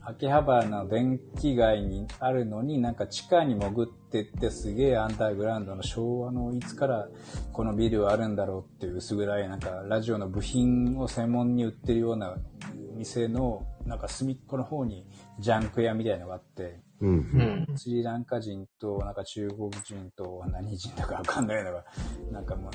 [0.02, 7.08] 秋葉原の電気街にあるのになんか地下に潜ってってすげえアンダーグラウンドの昭和のいつから
[7.52, 12.36] このビルはあるんだろうっていう薄暗いなんかラジオの部品を専門に売ってるような
[12.96, 15.06] 店のなんか隅っこの方に
[15.38, 17.66] ジャンク屋みたいなのがあってうん。
[17.68, 17.78] うん。
[17.78, 21.84] スリランカ人となんか中国人と何人だかわかんないのが
[22.30, 22.72] なんかもう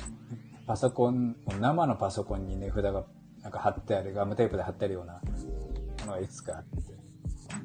[0.66, 3.04] パソコン生のパソコンに値札が
[3.42, 5.20] なんか貼ってあるガムテープで貼ってあるような
[6.06, 6.76] のがいくつかあって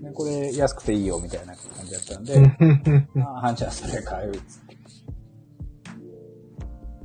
[0.02, 4.72] でこれ安くていいよみたいな感じだったんでああ、じゃあそれ買うっつって。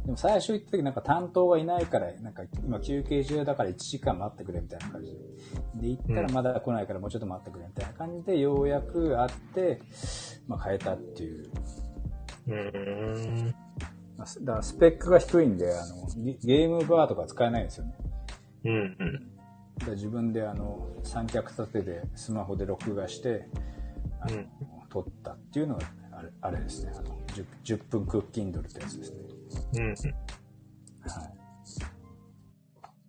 [0.06, 5.18] でも最初行った時なんか担当がいないから、なんか今休憩中だから1時間待ってくれみたいな感じで。
[5.82, 9.80] で、行ったらまだ来ないからもうちょっと待ってくれみたいな感じで、ようやく会って、
[10.46, 11.50] まあ変えたっていう。
[12.46, 13.54] うーん。
[14.16, 17.96] だからスペックが低いんで、あの、ゲゲームバーとか使えないんですよね。
[18.64, 19.35] うんうん。
[19.88, 23.48] 自分であの、三脚立ててスマホで録画して、
[24.20, 24.48] あの、うん
[24.88, 26.92] 撮ったっていうのがあれあれですね。
[26.94, 29.18] あの 10, 10分クッキンドルってやつですね。
[29.74, 29.90] うんうん。
[29.90, 29.96] はい。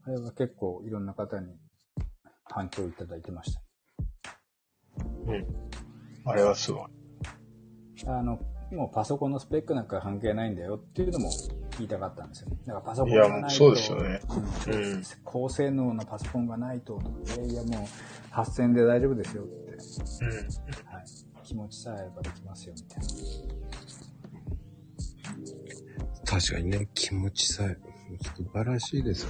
[0.06, 1.56] あれは結構いろんな方に
[2.44, 3.62] 反響いただいてました。
[5.28, 5.48] うん。
[6.26, 6.88] あれはすごい。
[8.06, 8.40] あの、
[8.72, 11.32] もうパソコンのスペックなんか関係ないんだよっていうのも
[11.78, 12.58] 言いたかったんですよね。
[12.66, 13.56] だからパソコンいやがないと。
[13.56, 14.22] そうですよね
[14.66, 17.88] うんうん高性能なパソコンがないと、いやいやも
[18.32, 19.72] う8000円で大丈夫ですよって。
[19.72, 20.32] うん。
[20.92, 21.06] はい。
[21.44, 23.08] 気持ちさえあればできますよ、みたいな。
[26.26, 27.78] 確かにね、気持ちさえ、
[28.36, 29.30] 素晴らしいですよ。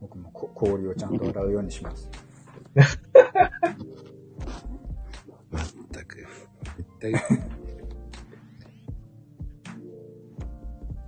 [0.00, 2.10] 僕もこ氷をちゃんと洗うようにします。
[5.50, 6.26] まったく。
[6.76, 7.12] 絶対。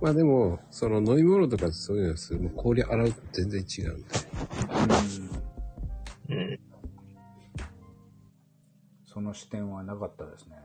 [0.01, 4.07] まあでも、その飲み物とかそういうのはすもう氷洗うと全然違うんで。
[6.29, 6.59] うん。
[9.05, 10.55] その視点はなかったですね。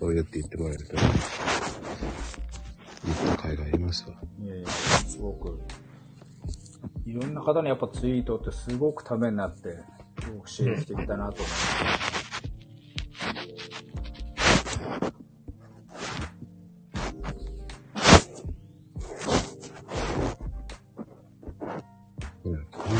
[0.00, 1.04] そうやって言ってもらえると、言
[3.14, 4.16] った甲斐がありますわ。
[4.40, 5.60] いやいや、すごく、
[7.06, 9.78] いろんな方にやっぱツイートってすごくためになって、
[10.22, 11.93] すごく刺激的だなと思います。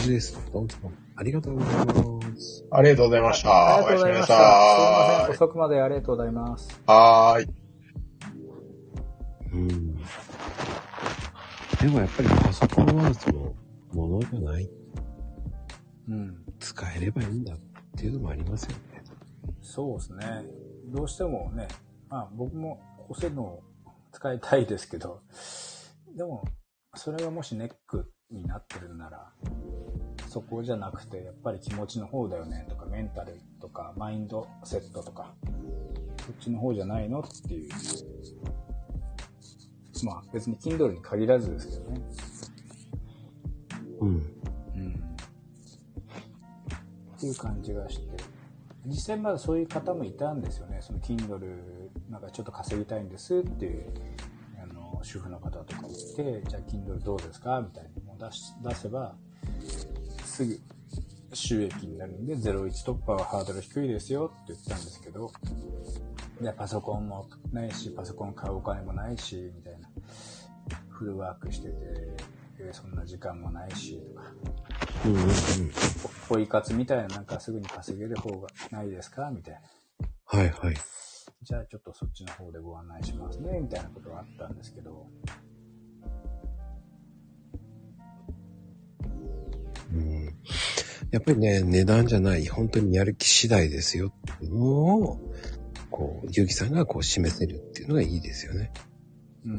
[0.04, 0.38] じです。
[0.52, 0.68] どうも
[1.16, 1.94] ありがとうございま
[2.36, 2.66] す。
[2.70, 3.76] ありがとうございました。
[3.76, 4.34] ありがとうございました。
[4.34, 5.30] すいません。
[5.30, 6.70] 遅くまでありがとうございます。
[6.70, 6.74] い。
[6.86, 7.48] はーい。
[9.52, 9.96] うん。
[9.96, 10.02] で
[11.88, 13.54] もやっぱりパソコンはその、
[13.94, 14.70] ものじゃない。
[16.08, 16.36] うん。
[16.60, 17.58] 使えればいいんだっ
[17.96, 19.02] ていうのもありますよね。
[19.62, 20.44] そうですね。
[20.88, 21.66] どうしてもね、
[22.10, 22.78] まあ僕も
[23.08, 23.58] 高性能
[24.12, 25.22] 使いたいですけど、
[26.14, 26.44] でも、
[26.94, 29.30] それがもしネックになってるなら、
[30.28, 35.34] そこじゃなくて、やっぱり気持ちの方だよねとか、メンタルとか、マインドセットとか、
[36.26, 37.70] そっちの方じゃないのっていう。
[40.04, 42.00] まあ別に Kindle に限らずですけどね。
[44.00, 44.08] うん。
[44.08, 45.16] うん。
[47.16, 48.24] っていう感じがして。
[48.86, 50.78] 実際まだそういう方もいたんですよね。
[50.82, 53.94] その Kindle なんかちょっと稼ぎたいんですっていう、
[54.62, 55.96] あの、主婦の方とかもいて、
[56.46, 59.14] じゃあ Kindle どうですかみたいにもう出し、出せば、
[60.24, 60.58] すぐ
[61.32, 65.30] 収益になるんで、01突破はハードル低いですよって言ったんですけど、
[66.40, 69.88] いや、パソコンもないし、パソコン買うお金もないし、みたいな。
[70.88, 71.74] フルワークしてて、
[72.60, 74.32] えーそんな時間もないし、とか。
[75.04, 75.28] うんうんうん。
[76.28, 79.30] ポイ活みたいななんかすぐに稼げる方がないですか？
[79.30, 79.60] みたいな。
[80.24, 80.74] はいはい。
[81.42, 85.08] じゃあちょっとそっちの方でご案内しますね、みたいなことがあったんですけど。
[91.14, 94.64] やっぱりね、値段じゃない、本当にやる気次第ですよっていうの
[94.96, 95.32] を、
[95.88, 98.72] こう、ゆうきさんがこう示せるっていうのがいいですよね。
[99.46, 99.52] うん。
[99.52, 99.58] や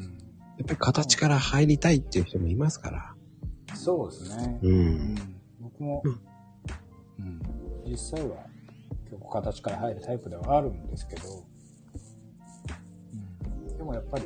[0.64, 3.16] っぱり形から入りたいっていう人もいますから。
[3.74, 4.60] そうですね。
[4.64, 4.68] う。
[4.68, 5.16] うんん。
[5.62, 6.10] 僕もう
[7.22, 7.42] ん、うん。
[7.90, 8.36] 実際は
[9.06, 11.46] 結構形から入るタイプではあるんですけど、
[13.70, 13.78] うん。
[13.78, 14.26] でもやっぱり、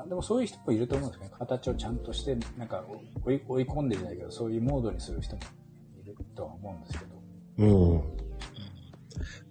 [0.00, 1.36] まあでもそういう人もいると思うんですけどね。
[1.38, 2.82] 形をちゃんとして、なんか
[3.22, 5.42] 追い追い込んでじゃないけど、そういうモードにする人も
[6.02, 7.14] いるとは思うんですけど。
[7.58, 8.02] うん。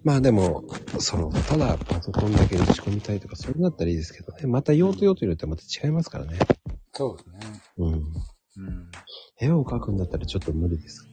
[0.02, 0.64] まあでも、
[0.98, 4.46] その、ただパソコンだけ打ち込みたいとか、それだったらいいですけどね。
[4.48, 6.38] また用途用途によってはまた違いますからね。
[6.94, 7.62] そうですね。
[7.78, 7.92] うん。
[7.92, 8.02] うん。
[9.40, 11.06] 絵を描くんだったらちょっと無理です。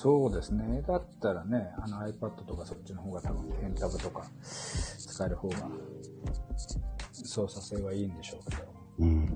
[0.00, 0.80] そうですね。
[0.86, 5.68] だったらね、あの iPad とかそっちの方が多分、ペンタブとか使える方が
[7.10, 8.62] 操作性はいいんでしょうけど。
[9.00, 9.28] うん。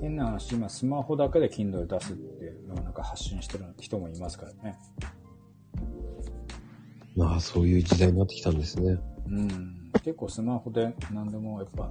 [0.00, 4.78] 変な話、今スマホだけで Kindle 出すっていうのをなんか発信してる人もいますからね。
[7.14, 8.98] まあ、そういう時代になってきたんですね。
[9.26, 9.92] うん。
[10.02, 11.90] 結構スマホで何でもやっぱ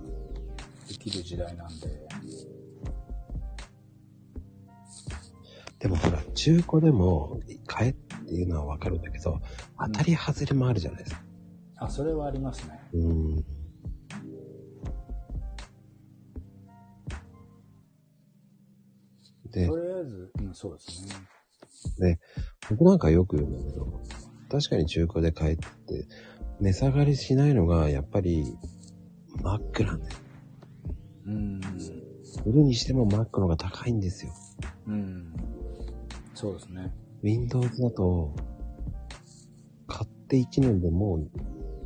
[0.88, 2.08] できる時代なんで。
[5.80, 9.40] でもほら、中古でも買えっていうのはわかるんだけど、
[9.80, 11.22] 当たり外れもあるじゃないですか。
[11.78, 12.80] あ、それはありますね。
[12.94, 13.36] うん。
[19.52, 22.20] でと、りあえず、うん、そうですね。
[22.70, 24.02] 僕なんかよく言うんだけど、
[24.50, 26.08] 確かに中古で買えって、
[26.60, 28.58] 値下がりしないのが、やっぱり、
[29.44, 30.16] Mac なんだよ。
[31.28, 31.62] うん。
[32.46, 34.32] 売るにしても Mac の方が高いんですよ。
[34.88, 35.34] うん。
[36.34, 36.94] そうですね。
[37.22, 38.34] Windows だと、
[39.88, 41.30] 買って1年でもう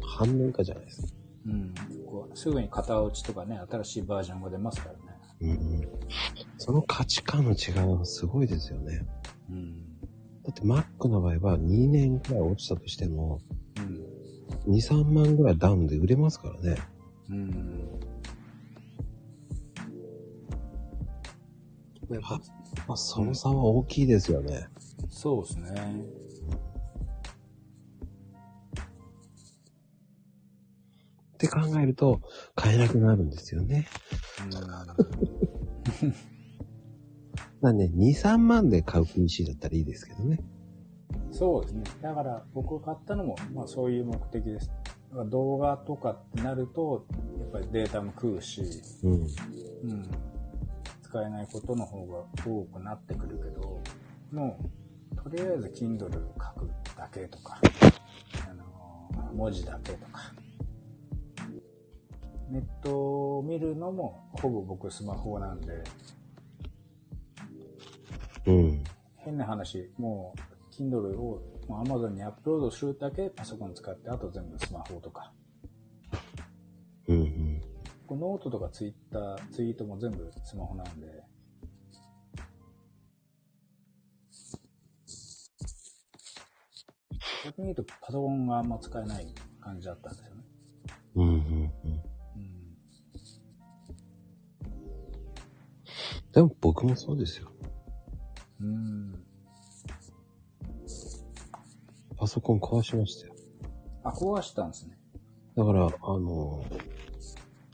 [0.02, 1.08] 半年以下じゃないですか。
[1.48, 1.74] うん。
[2.06, 5.00] こうすぐに型落ちとかね、新しいバージョンが出ますからね。
[5.42, 5.88] うんうん。
[6.58, 9.06] その価値観の違いはすごいですよね。
[9.50, 10.00] うん。
[10.44, 13.40] だって Mac の場合は2年くらい落ちたとしても、
[13.78, 14.74] うん。
[14.76, 16.78] 2、3万ぐらいダウンで売れますからね。
[17.30, 18.11] うん。
[22.16, 22.42] やっぱ
[22.88, 24.68] まあ、その差は大きいですよね。
[25.10, 25.72] そうですね。
[31.34, 32.22] って考えると、
[32.56, 33.88] 買えなくなるんですよね。
[37.62, 40.40] なんで、2、3万で買う PC だったらいいですけどね。
[41.32, 41.84] そうですね。
[42.02, 44.72] だから僕が買ったのも、まあそういう目的です。
[45.30, 47.06] 動画とかってなると、
[47.40, 48.62] やっぱりデータも食うし、
[49.04, 49.14] うん。
[49.14, 49.28] うん。
[51.12, 53.82] 使えないことの方が多くなってくるけど、
[54.32, 54.58] も
[55.14, 57.60] う、とりあえず Kindle 書くだけとか、
[58.50, 60.34] あの、文字だけとか、
[62.50, 65.84] ネットを見るのもほぼ僕スマホなんで、
[68.46, 68.84] うん。
[69.18, 70.34] 変な話、も
[70.72, 75.34] う Kindle をもう Amazon にアップロードするだけパソコン使って、あと全部スマホとか、
[77.10, 77.41] うん
[78.16, 81.24] ノートとかツイッター、ツイートも全部スマホなんで、
[87.46, 90.44] 逆に言うとパソコンがあんま使えない感じだったんですよね。
[91.16, 91.36] うんうんうん。
[91.36, 91.72] うん。
[96.32, 97.52] でも僕もそうですよ。
[98.62, 99.26] うん。
[102.16, 103.36] パソコン壊しましたよ。
[104.04, 104.98] あ、壊したんですね。
[105.56, 105.90] だから、あ
[106.20, 106.64] の、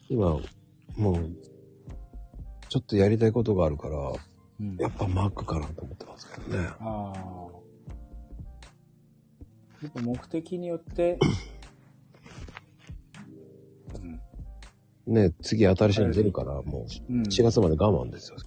[0.10, 0.40] 今、
[0.96, 1.30] もう、
[2.70, 4.12] ちょっとやりたいことがあるから、
[4.60, 6.68] うんやっぱ Mac かなと思ってますけどね。
[6.80, 7.18] ああ。
[9.84, 11.20] やっぱ目的によって、
[15.06, 15.14] うん。
[15.14, 18.38] ね、次新しいの出るから、もう、うん4月まで我慢ですよ。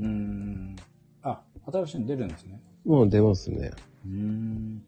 [0.00, 0.76] うーん。
[1.22, 2.62] あ、新しいの出るんですね。
[2.84, 3.72] もう出ますね。
[4.06, 4.82] うーん。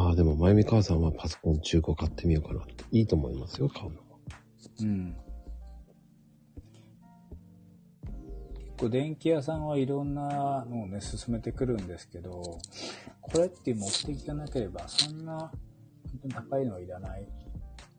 [0.00, 2.84] ああ、でも、まゆみ母さんはパソコン中古買ってみようかなって。
[2.90, 4.02] いいと思いますよ、買うのは。
[4.80, 5.16] うん。
[8.54, 12.40] 結構電気屋さんはいろんなのをね、進めてくるんですけど、
[13.20, 15.50] これっていう目的がなければ、そんな、本
[16.22, 17.28] 当に高いのはいらない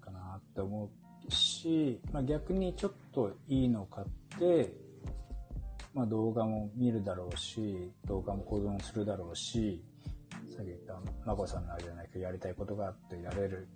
[0.03, 0.89] かなって思
[1.29, 4.73] うし、まあ逆にちょっといいの買って、
[5.93, 9.83] まあ動画も見るだろうし、動画も保存するだろうし、
[10.55, 13.67] さっき言ったまこさんのあれじゃないけど、やりたいことがあってやれる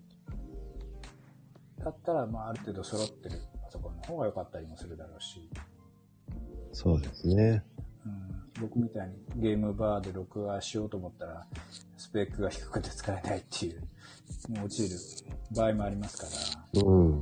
[1.79, 5.49] だったら、まあ、ある程度揃ってるパソコンの方が良かったりもするだろうし、
[6.71, 7.63] そうですね。
[8.05, 11.45] うん、僕みたいにゲームバーで録画しようと思ったら、
[11.97, 13.81] スペックが低くて使えないっていう、
[14.49, 14.99] もう落ちる
[15.55, 16.25] 場合もありますか
[16.73, 17.21] ら、うん。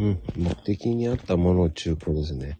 [0.00, 0.42] うんうん。
[0.42, 2.58] 目的に合ったものを中古ですね。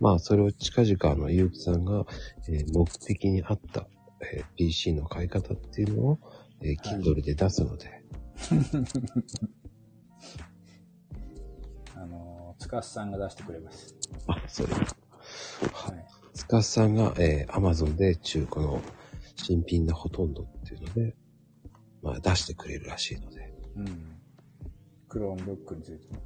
[0.00, 2.04] まあ、それを近々、あの、ゆうきさんが、
[2.48, 3.86] えー目的に合った、
[4.32, 6.18] えー PC の買い方っていうのを、
[6.60, 8.02] えー Kindle で出すので、
[11.96, 13.96] あの、つかすさんが出してくれます。
[14.28, 14.72] あ、それ。
[14.72, 14.86] はい。
[16.32, 18.80] つかさんが、えー Amazon で中古の
[19.34, 21.16] 新品のほとんどっていうので、
[22.02, 24.20] まあ、出してくれるらしいので、うん。
[25.08, 26.20] クローンブックについてね。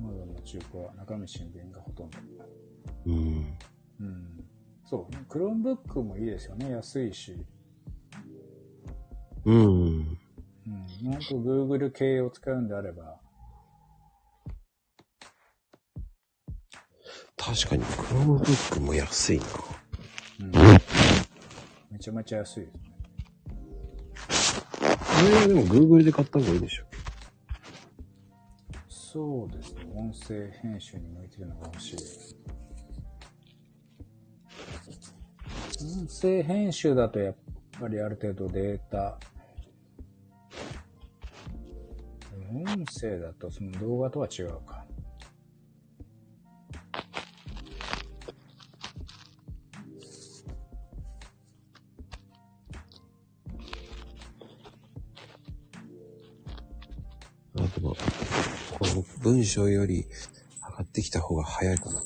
[0.00, 2.18] Amazon の中古は中身新品がほとんど。
[3.06, 3.56] うん。
[4.00, 4.44] うん。
[4.84, 5.24] そう。
[5.26, 6.70] クローンブックもいいですよね。
[6.70, 7.36] 安いし。
[9.44, 9.56] うん。
[9.56, 10.18] うん。
[11.02, 13.20] なんと Google 系を使うんであれば、
[17.36, 19.44] 確かに、Chromebook も安いな。
[20.40, 20.52] うん。
[21.92, 22.82] めちゃめちゃ安いですね。
[24.80, 26.84] これはでも Google で買った方がいいでしょ。
[28.88, 29.84] そうですね。
[29.94, 31.96] 音声編集に向いてるのが欲しい。
[36.00, 37.36] 音声編集だとやっ
[37.78, 39.18] ぱりある程度データ。
[42.54, 44.81] 音声だとその動画とは違うか。
[59.22, 60.06] 文章より
[60.68, 62.00] 上がってきた方が早いかな。
[62.00, 62.02] ん？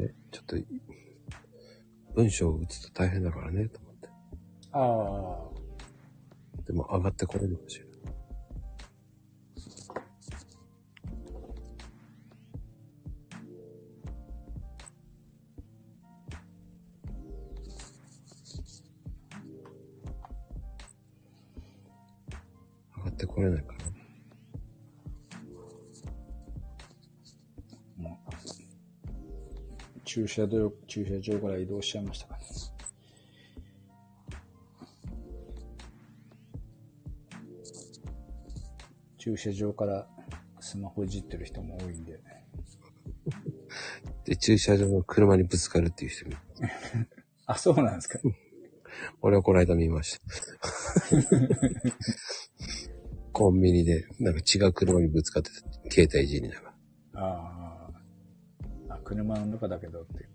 [0.00, 0.56] え、ちょっと、
[2.14, 4.08] 文章を打つと大変だからね、と思って。
[4.72, 5.48] あ
[6.60, 6.62] あ。
[6.66, 7.83] でも上がってこれるかもしれない。
[23.24, 23.72] ってこれないか
[27.98, 28.08] な。
[28.08, 28.20] も
[29.96, 32.44] う駐車場、駐車場から移動しちゃいましたかね。
[39.18, 40.06] 駐車場から
[40.60, 42.20] スマホいじってる人も多いんで。
[44.26, 46.40] で、駐車場の車にぶつかるっていう人もいる
[47.46, 48.18] あ、そうなんですか。
[49.22, 50.24] 俺はこの間見ました。
[53.34, 55.56] コンビニで、なんか違う車にぶつかってた。
[55.90, 56.72] 携帯いじりなら。
[57.14, 57.90] あ
[58.88, 58.94] あ。
[58.94, 60.28] あ、車の中だけどって。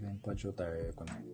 [0.00, 1.24] 電波状態が良くない。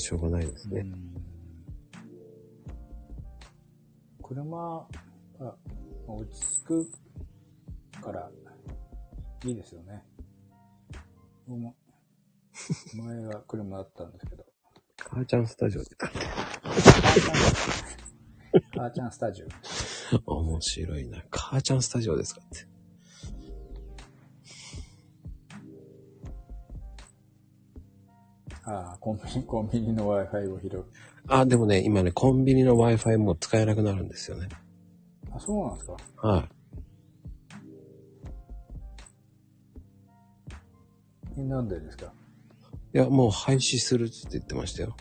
[0.00, 0.80] しょうがないですね。
[0.80, 1.10] うん
[4.30, 4.86] 車
[5.40, 5.56] が
[6.06, 6.88] 落ち着く
[8.00, 8.30] から
[9.44, 10.04] いいですよね。
[11.48, 11.74] 僕も
[12.94, 14.46] 前が車だったんですけど。
[14.98, 16.20] 母ちゃんスタジオで買って。
[18.72, 20.32] 母ちゃんスタジオ。
[20.32, 21.24] 面白いな。
[21.28, 22.69] 母ちゃんスタジオですかって。
[28.70, 30.84] ああ、コンビニ、コンビニの Wi-Fi を拾う。
[31.28, 34.48] あ、でもね、今ね、コンビニの Wi-Fi も使えなくなるんですよね。
[35.32, 35.96] あ、そうなんですか
[36.28, 36.48] はい。
[41.38, 42.12] えなんでですか？
[42.92, 44.96] いや、もう廃止するって言ってましたよ。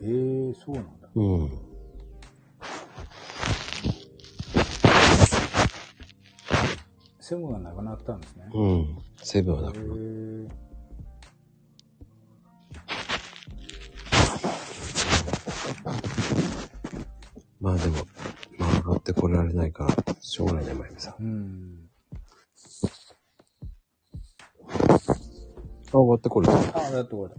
[0.00, 1.08] ええー、そうなんだ。
[1.14, 1.50] うん。
[7.20, 8.44] セブンがなくなったんですね。
[8.52, 8.98] うん。
[9.22, 10.48] セブンはなへくー
[17.64, 17.96] まあでも、
[18.58, 21.22] まあ上がってこられないから、しょうがないね、まゆみさん。
[21.24, 21.88] うん。
[24.68, 26.52] あ、上がってこれた。
[26.58, 27.34] あ、だってこれ。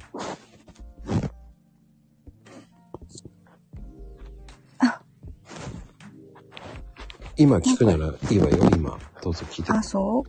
[7.37, 8.97] 今聞くならいいわよ、今。
[9.21, 9.71] どうぞ聞いて。
[9.71, 10.23] あ、そう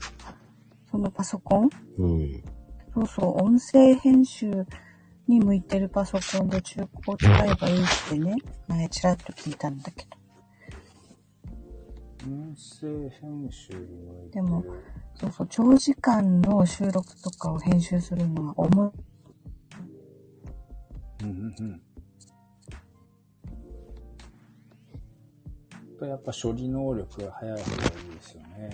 [0.90, 1.70] そのパソコン？
[1.98, 2.42] うん。
[2.92, 4.66] そうそう、音声編集
[5.28, 8.36] に向いてるパソコンで中古を使えばいいってね、
[8.68, 10.16] 前ちらっと聞いたんだけど。
[12.28, 14.64] 音声編集においてでも
[15.14, 18.90] そうそう、長時間の収録とかを編集するのは重い。
[21.22, 21.54] うんうん
[26.00, 26.08] うん。
[26.08, 28.70] やっぱ処理能力が早い方がいいですよね。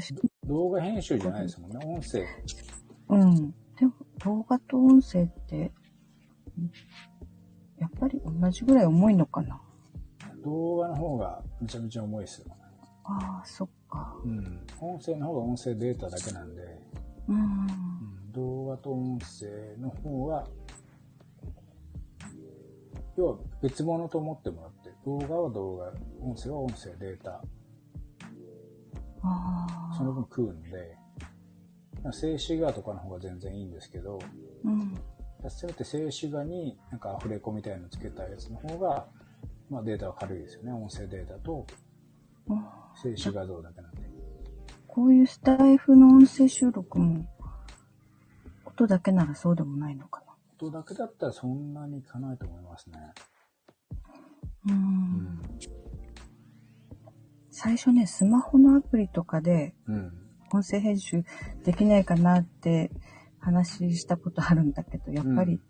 [0.00, 1.78] 久しぶり動画編集じゃないですもんね。
[1.84, 2.24] 音声。
[3.10, 3.50] うん。
[3.78, 3.92] でも、
[4.24, 5.70] 動画と音声って、
[7.78, 9.60] やっぱり同じぐらい重いのかな？
[10.42, 12.46] 動画の方がめちゃめちゃ重いですよ。
[13.04, 14.16] ああ、そっか。
[14.24, 14.66] うん。
[14.80, 16.62] 音声の方が音声データだけなんで、
[17.28, 17.36] うん。
[17.36, 20.46] うん、動画と音声の方は、
[23.18, 27.42] 要は別物と思ってもらって、動画は動画、音声は音声データ。
[29.96, 30.96] その分食うんで、
[32.02, 34.18] まあ静止画とかの方が全然いいんですけど、
[34.64, 34.98] うん。
[35.48, 39.06] せめて静止画になんかアフレコみたいなのつけたやつの方が、
[39.68, 40.72] まあデータは軽いですよね。
[40.72, 41.66] 音声データと
[42.50, 44.00] あ静止画像だけなんで。
[44.86, 47.24] こういうスタイフの音声収録も、
[48.64, 50.26] 音だけならそうでもないのかな。
[50.60, 52.98] 音だけだったらそんなにいかないと思いますね。
[54.66, 54.70] う。
[54.70, 55.42] うんん。
[57.62, 60.12] 最初ね、スマホのアプリとかでうん。
[60.52, 61.24] 音声編集
[61.62, 62.90] できないかなって
[63.38, 65.60] 話したことあるんだけど、やっぱり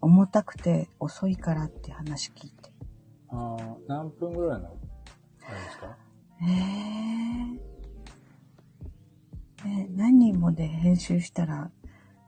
[0.00, 2.70] 重たくて遅いからって話聞いて。
[3.28, 4.70] ああ、何分ぐらいの、あ
[5.52, 5.96] れですか？
[6.42, 11.70] えー、ね、何人もで編集したら、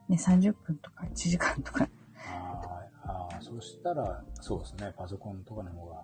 [0.09, 1.89] ね、30分とか1時間とか、
[2.27, 6.03] あーあー、そしたら、そうですね、パソコンとかの方が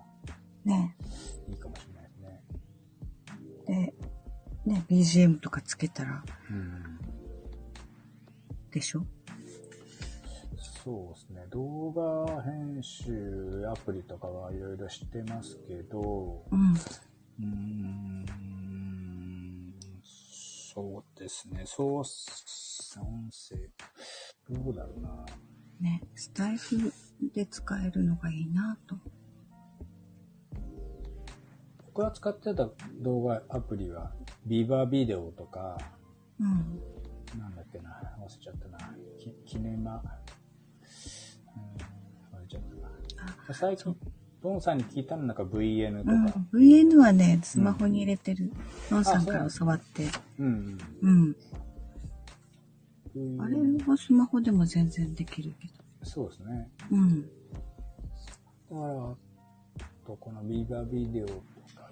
[0.65, 0.95] ね、
[1.47, 1.98] いいかもしれない
[3.69, 3.93] で
[4.63, 4.83] すね。
[4.89, 6.99] BGM とかつけたら、うん。
[8.71, 9.05] でしょ？
[10.83, 16.73] そうですね、動画編集アプリとかはいろいろ知ってますけど、うん。
[16.73, 18.25] うーん、
[20.73, 22.03] そうですね、そう、音
[23.31, 23.55] 声、
[24.49, 25.25] どうだろうな。
[25.79, 26.91] ね、スタイフ
[27.33, 28.97] で使えるのがいいなと。
[31.93, 32.69] 僕が使ってた
[33.01, 34.11] 動画アプリは、
[34.45, 35.77] ビバビデオとか、
[36.39, 37.39] うん。
[37.39, 37.89] なんだっけな、
[38.19, 38.77] 忘れちゃったな。
[39.17, 39.99] きキネマ、うん、
[42.37, 42.63] 忘れちゃっ
[43.45, 43.53] たな。
[43.53, 43.95] 最近、
[44.41, 48.51] ドンさんに聞いたのなんか VN とうんか。、VN はね、スマホに入れてる。
[48.91, 50.05] ノンさんから教わって。
[50.37, 51.35] うん、うん。
[53.15, 53.41] うん。
[53.41, 53.55] あれ
[53.85, 55.73] はスマホでも全然できるけど。
[56.03, 56.69] そうですね。
[56.91, 57.21] うん。
[57.21, 57.33] だか
[58.69, 59.15] ら、あ
[60.05, 61.25] とこのビバビデオ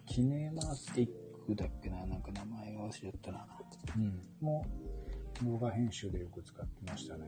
[0.08, 1.10] キネマスティッ
[1.46, 3.48] クだっけな、なんか名前が忘れちゃったな。
[3.96, 4.22] うん。
[4.42, 4.66] も
[5.42, 7.28] う、動画編集でよく使ってましたね。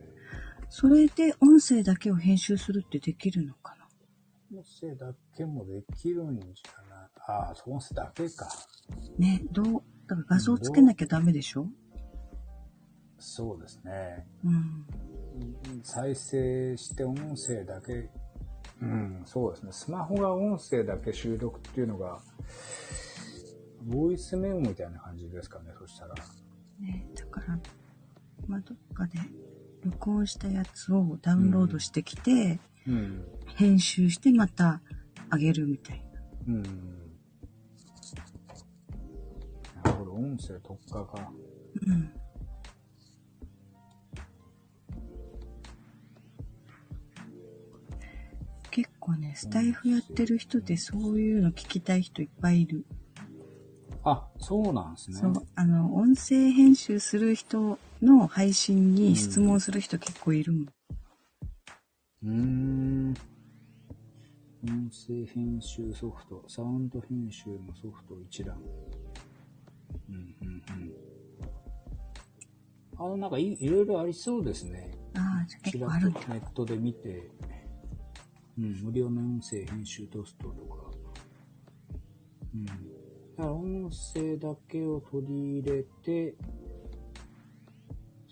[0.70, 3.88] それで音声だけを編集するってできるのかな？
[4.60, 7.10] 音声だけもできるんじゃない？
[7.28, 8.48] ああ、音声だけか。
[9.18, 9.66] ね、どう、
[10.08, 11.68] だから画像つけなきゃダメでしょ？
[13.20, 14.26] そうですね。
[14.44, 14.86] うん。
[15.84, 18.10] 再生して音声だけ、
[18.82, 19.72] うん、そうですね。
[19.72, 22.22] スマホが音声だけ収録っていうのが、
[23.86, 26.16] ボイスメモみたいな感じですかね、そしたら。
[26.80, 27.60] ね、だから、
[28.48, 29.20] まあ、どっかで
[29.84, 33.26] 録音したやつをダウンロードしてきて、うん。
[33.56, 34.82] 編集してまた
[35.32, 36.22] 上げるみたいな。
[36.48, 36.64] うん。
[39.84, 41.32] なるほど、音声特化か。
[41.86, 42.12] うん。
[49.10, 52.86] 構ね、スタイフやってる人でそういうの聞きたい人いっぱいいる。
[54.04, 55.18] あ、そうなんですね。
[55.20, 60.68] そう、あの、音声編集する人の配信に質問する人結構いるもん。
[62.24, 63.14] うーん。
[64.64, 68.62] 音声編集ソフト、サウンド編集のソフト一覧。
[70.08, 70.64] うん、うん、うん。
[72.98, 74.92] あの、なんかいいろいろありそうですね。
[75.16, 76.34] ああ、じゃあ結構あるんだと。
[76.34, 77.32] ネットで見て、
[78.60, 80.92] うん、無料の音声編集トストとか。
[82.54, 82.66] うん。
[82.66, 82.74] だ
[83.38, 86.36] から音声だけを取り入れて、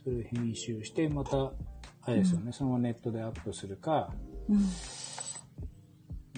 [0.03, 1.53] それを編集して、また、
[2.01, 4.13] あれですよね、そのままネットでアップするか、
[4.49, 4.57] うん。
[4.57, 4.63] ま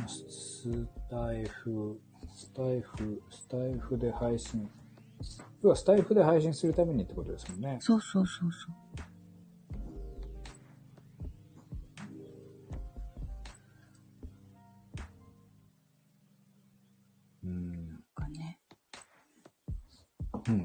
[0.06, 0.70] あス
[1.10, 2.00] タイフ、
[2.36, 4.70] スタイフ、スタイフで配信。
[5.64, 7.78] 要はスタイフで配信するためにってことですもんね。
[7.82, 9.09] そうそうそうそう。
[20.50, 20.64] うん。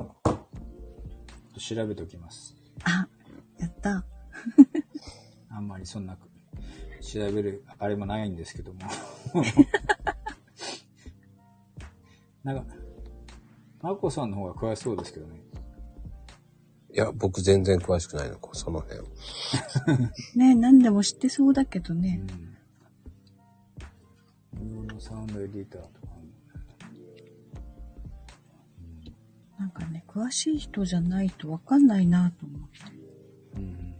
[1.58, 2.56] 調べておきます。
[2.84, 3.06] あ、
[3.58, 4.04] やった。
[5.50, 6.16] あんまりそんな、
[7.00, 8.80] 調べる、あれもないんですけども。
[12.42, 12.74] なんか、
[13.82, 15.40] マコさんの方が詳しそうですけどね。
[16.92, 19.00] いや、僕全然詳しくないの、その辺。
[20.38, 22.16] ね何でも知ってそうだけどうね。
[22.16, 22.56] ん。
[24.52, 26.03] 無料のサウンドエディターとか。
[29.74, 32.78] かね、詳しい人じゃないとわかんないなと思って。
[33.56, 33.96] うんうんうん。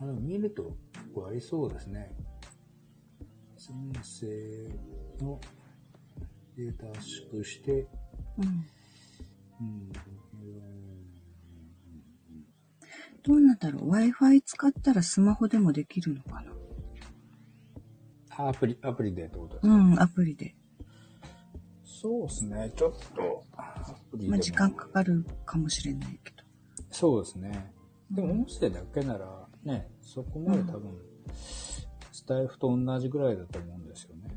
[0.00, 2.14] あ、でも見ると結構ありそうですね。
[3.70, 4.26] 音声
[5.22, 5.40] の
[6.56, 7.86] データ圧縮して、
[8.38, 8.66] うん。
[9.60, 9.92] うん。
[13.22, 16.52] どうなんだろう ?Wi-Fi 使ったらスマホでもできるのかな
[18.30, 20.54] あアプリ、アプリでってことですか、うん、アプリで。
[22.00, 22.72] そうですね。
[22.76, 23.42] ちょっと、
[24.28, 26.44] まあ、時間かかるかもしれないけど。
[26.92, 27.72] そうですね。
[28.08, 30.96] でも音声だけなら、ね、そこまで多分、
[31.32, 34.30] スタエフと同じぐらいだと思うんですよね。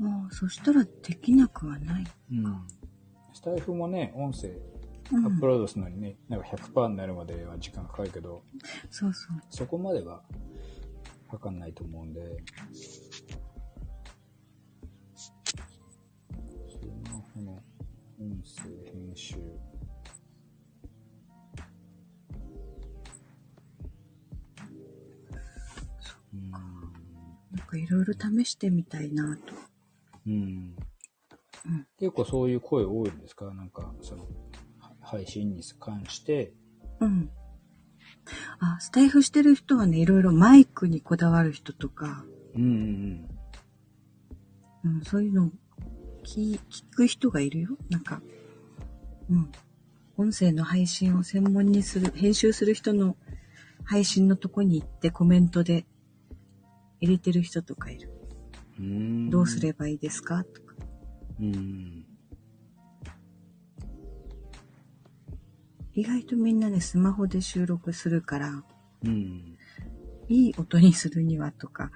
[0.00, 2.04] ああ、そしたらできなくはない。
[2.32, 2.66] うん。
[3.32, 4.48] スタエフもね、音声
[5.12, 5.46] うんアップ。
[5.46, 8.42] ロードするのにね、なんか100%になるまでは時間かかるけど、
[8.90, 9.36] そうそう。
[9.50, 10.22] そこまでは
[11.30, 12.20] かかんないと思うんで、
[18.20, 19.36] 音声編集。
[26.32, 26.50] うん。
[26.50, 29.54] なんかいろいろ試してみたいなと。
[30.26, 30.32] うん。
[30.34, 33.52] うん結構そういう声多いんですか？
[33.54, 34.24] なんか、その、
[34.78, 36.52] は配信に関して。
[37.00, 37.30] うん。
[38.58, 42.24] あ、スタイフしてる人はね、いろいろマイクにこだわる人とか、
[42.54, 43.28] うんうん
[44.84, 45.50] うん、そういうの
[46.24, 47.76] 聞聞く人がいるよ？
[47.90, 48.22] なんか、
[49.30, 49.52] うん。
[50.16, 53.16] 音声の配信を専門にする、編集する人の
[53.84, 55.86] 配信のとこに行ってコメントで
[57.00, 58.10] 入れてる人とかいる。
[58.78, 60.44] うどうすればいいですか？
[60.44, 60.74] とか。
[61.40, 62.04] うん。
[65.94, 68.64] 意外とみんなね、スマホで収録するから、
[69.04, 69.58] うん。
[70.28, 71.90] いい音にするにはとか、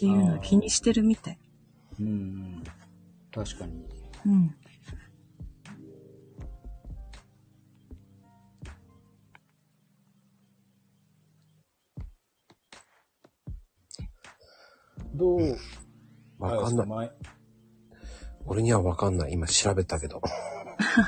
[0.00, 1.38] いうのを気にしてるみたい。
[2.00, 2.62] うん。
[3.32, 3.86] 確かに。
[4.26, 4.54] うん。
[15.14, 15.56] どう、
[16.38, 17.12] わかんない。
[18.46, 19.32] 俺にはわかんない。
[19.32, 20.20] 今調べたけど。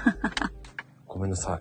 [1.07, 1.61] ごめんなさ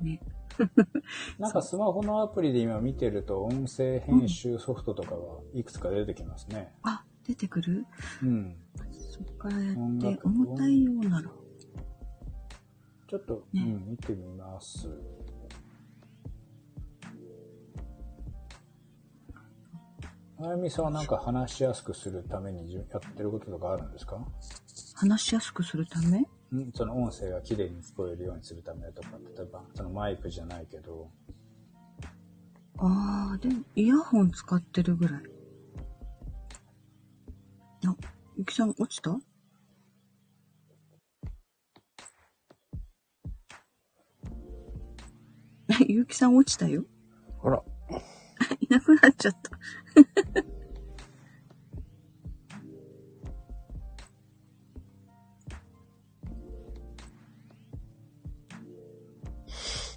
[0.00, 0.04] い。
[0.04, 0.20] ね。
[1.38, 6.74] なんかスマホのアプリで今見てると音声編集ソフトとかはいくつか出てきますね。
[6.82, 7.86] あ、出てくる
[8.22, 8.56] うん。
[9.48, 11.30] やって、重たいようなら。
[13.08, 14.88] ちょっと、ねうん、見てみます。
[20.42, 22.84] あやみさんはなんか話しやすくするためにやっ
[23.14, 24.24] てることとかあるんですか？
[24.94, 26.18] 話しやすくするため？
[26.20, 26.26] ん
[26.74, 31.10] その音声が綺麗に聞こえるようにするためとか、例えばそのマイクじゃないけど、
[32.78, 35.22] ああ、でも、イヤホン使ってるぐらい。
[37.86, 37.96] あ、
[38.38, 39.18] ゆきさん落ちた？
[45.88, 46.84] ゆきさん落ちたよ。
[47.42, 47.62] あら、
[48.60, 49.50] いなくなっちゃった。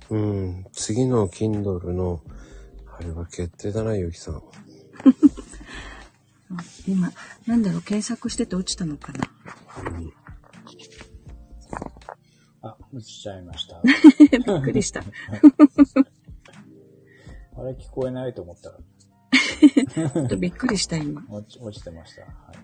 [0.10, 2.22] うん、次の Kindle の、
[3.00, 4.44] あれは決定だな、ゆきさん。
[6.88, 7.12] 今、
[7.48, 9.26] なんだろう、検索してて落ちたのかな。
[9.70, 9.82] あ、
[12.94, 13.82] 落ちちゃいました。
[13.84, 13.90] び
[14.38, 15.02] っくりした。
[17.56, 18.78] あれ聞こえないと思ったら、
[20.14, 21.26] ちょっとびっくりした、今。
[21.30, 22.22] 落ち落ちてました。
[22.22, 22.58] はい。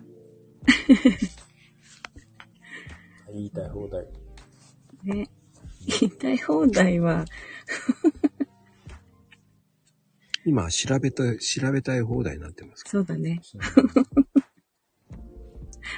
[3.33, 4.05] 言いたい放題。
[5.03, 5.29] ね。
[6.01, 7.25] 言いたい放題は、
[10.45, 12.83] 今、調べた、調べたい放題になってます。
[12.87, 13.41] そうだね。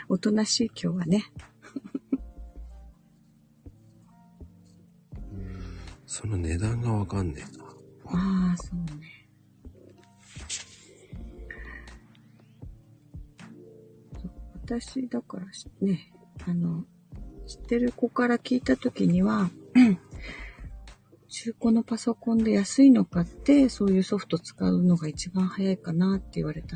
[0.07, 1.25] おとなしい今日はね。
[6.13, 7.63] その値段がわかんねえな。
[8.07, 9.29] ああ、そうね。
[14.65, 15.45] 私、だから
[15.79, 16.11] ね、
[16.45, 16.83] あの、
[17.47, 19.49] 知ってる子から聞いたときには、
[21.29, 26.75] 中古のパソコンで安いの買って、そういうソフト使うのが一番早いかなって言われた。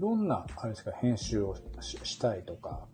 [0.00, 2.88] どんな、あれですか、編集をししたいとか、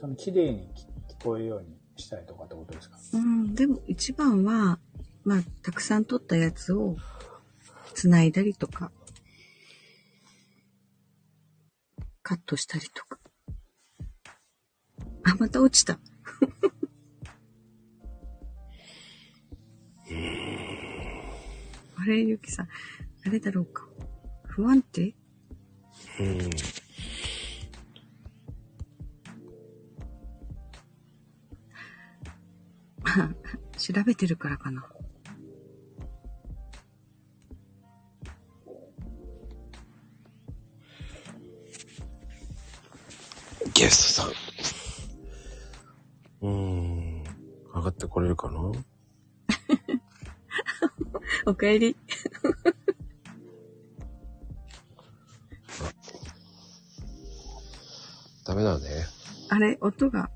[0.00, 0.86] その綺麗に聞
[1.20, 2.96] 聞こえるようにしたいとかってことですか？
[3.12, 4.78] うん、でも一番は、
[5.22, 6.96] まあ、たくさん撮ったやつを
[7.92, 8.90] 繋いだりとか、
[12.22, 13.18] カットしたりとか。
[15.24, 15.98] あ、また落ちた。
[21.96, 22.68] あれ、ゆきさん、
[23.26, 23.86] あれだろうか。
[24.46, 25.14] 不安定？
[26.20, 26.50] うん。
[33.76, 34.86] 調べてるからかな。
[43.74, 44.30] ゲストさん。
[46.42, 47.24] うーん。
[47.74, 48.60] 上がってこれるかな？
[51.46, 51.96] おかえり。
[58.54, 59.04] ダメだね。
[59.48, 60.30] あれ、音が。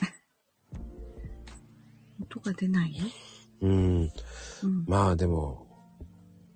[2.22, 2.96] 音が出ない？
[2.96, 3.04] よ。
[3.60, 4.10] うん。
[4.62, 4.84] うん。
[4.86, 5.66] まあでも、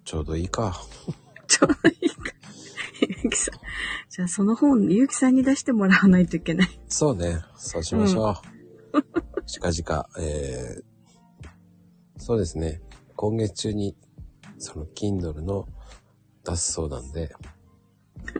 [0.04, 0.80] ちょうどいいか。
[1.46, 2.32] ちょうどいいか。
[3.22, 3.56] ゆきさん。
[4.08, 6.80] じゃあその本、ゆきさんに出してもらわないといけない。
[6.88, 7.42] そうね。
[7.58, 8.36] そうしましょう。
[9.44, 10.82] 近々、えー、
[12.16, 12.80] そうですね。
[13.18, 13.96] 今月中に、
[14.58, 15.66] その Kindle の
[16.44, 17.34] 出すそうなんで、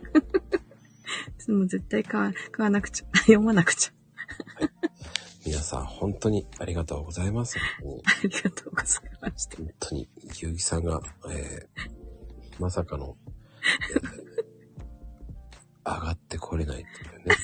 [1.49, 3.05] もう絶対買わ買わなくちゃ。
[3.27, 3.93] 読まなくちゃ。
[5.45, 7.57] 皆さん本当にありがとうございます。
[7.59, 7.61] あ
[8.23, 9.57] りがとうございました。
[9.57, 10.07] 本当に、
[10.39, 13.17] ゆうぎさんが、えー、まさかの、
[13.93, 14.29] えー
[15.85, 17.35] 上がってこれないっていうね。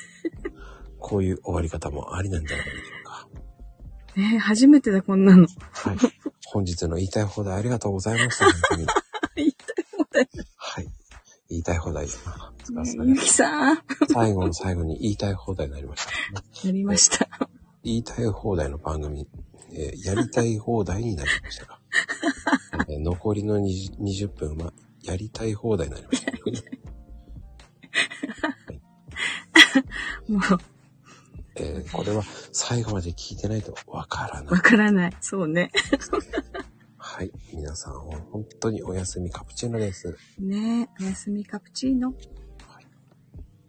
[0.99, 2.94] こういう終わり方もありなんじゃないでしょうか。
[4.15, 5.47] ねえ初めてだ、こんなの。
[5.71, 5.97] はい。
[6.45, 8.45] 本日の言いたい放題ありがとうございました。
[8.45, 8.87] 本当に。
[9.35, 10.29] 言いたい放題。
[10.55, 10.87] はい。
[11.49, 12.05] 言いたい放題。
[12.05, 13.79] あすゆきさん。
[14.11, 17.27] 最後の最後に言いたい放題になりました、やりました。
[17.83, 19.27] 言いたい放題の番組、
[19.73, 21.79] えーやりたい放題になりましたが、
[22.87, 24.73] えー残りの 20, 20分は
[25.03, 26.31] やりたい放題になりました。
[30.27, 30.39] も
[31.57, 34.61] えーこれは最後まで聞いてないとわからない。
[34.61, 35.13] からない。
[35.21, 35.71] そうね。
[36.97, 37.31] はい。
[37.53, 40.17] 皆さん、本当におやすみカプチーノです。
[40.39, 42.13] ねえ、おやすみカプチーノ。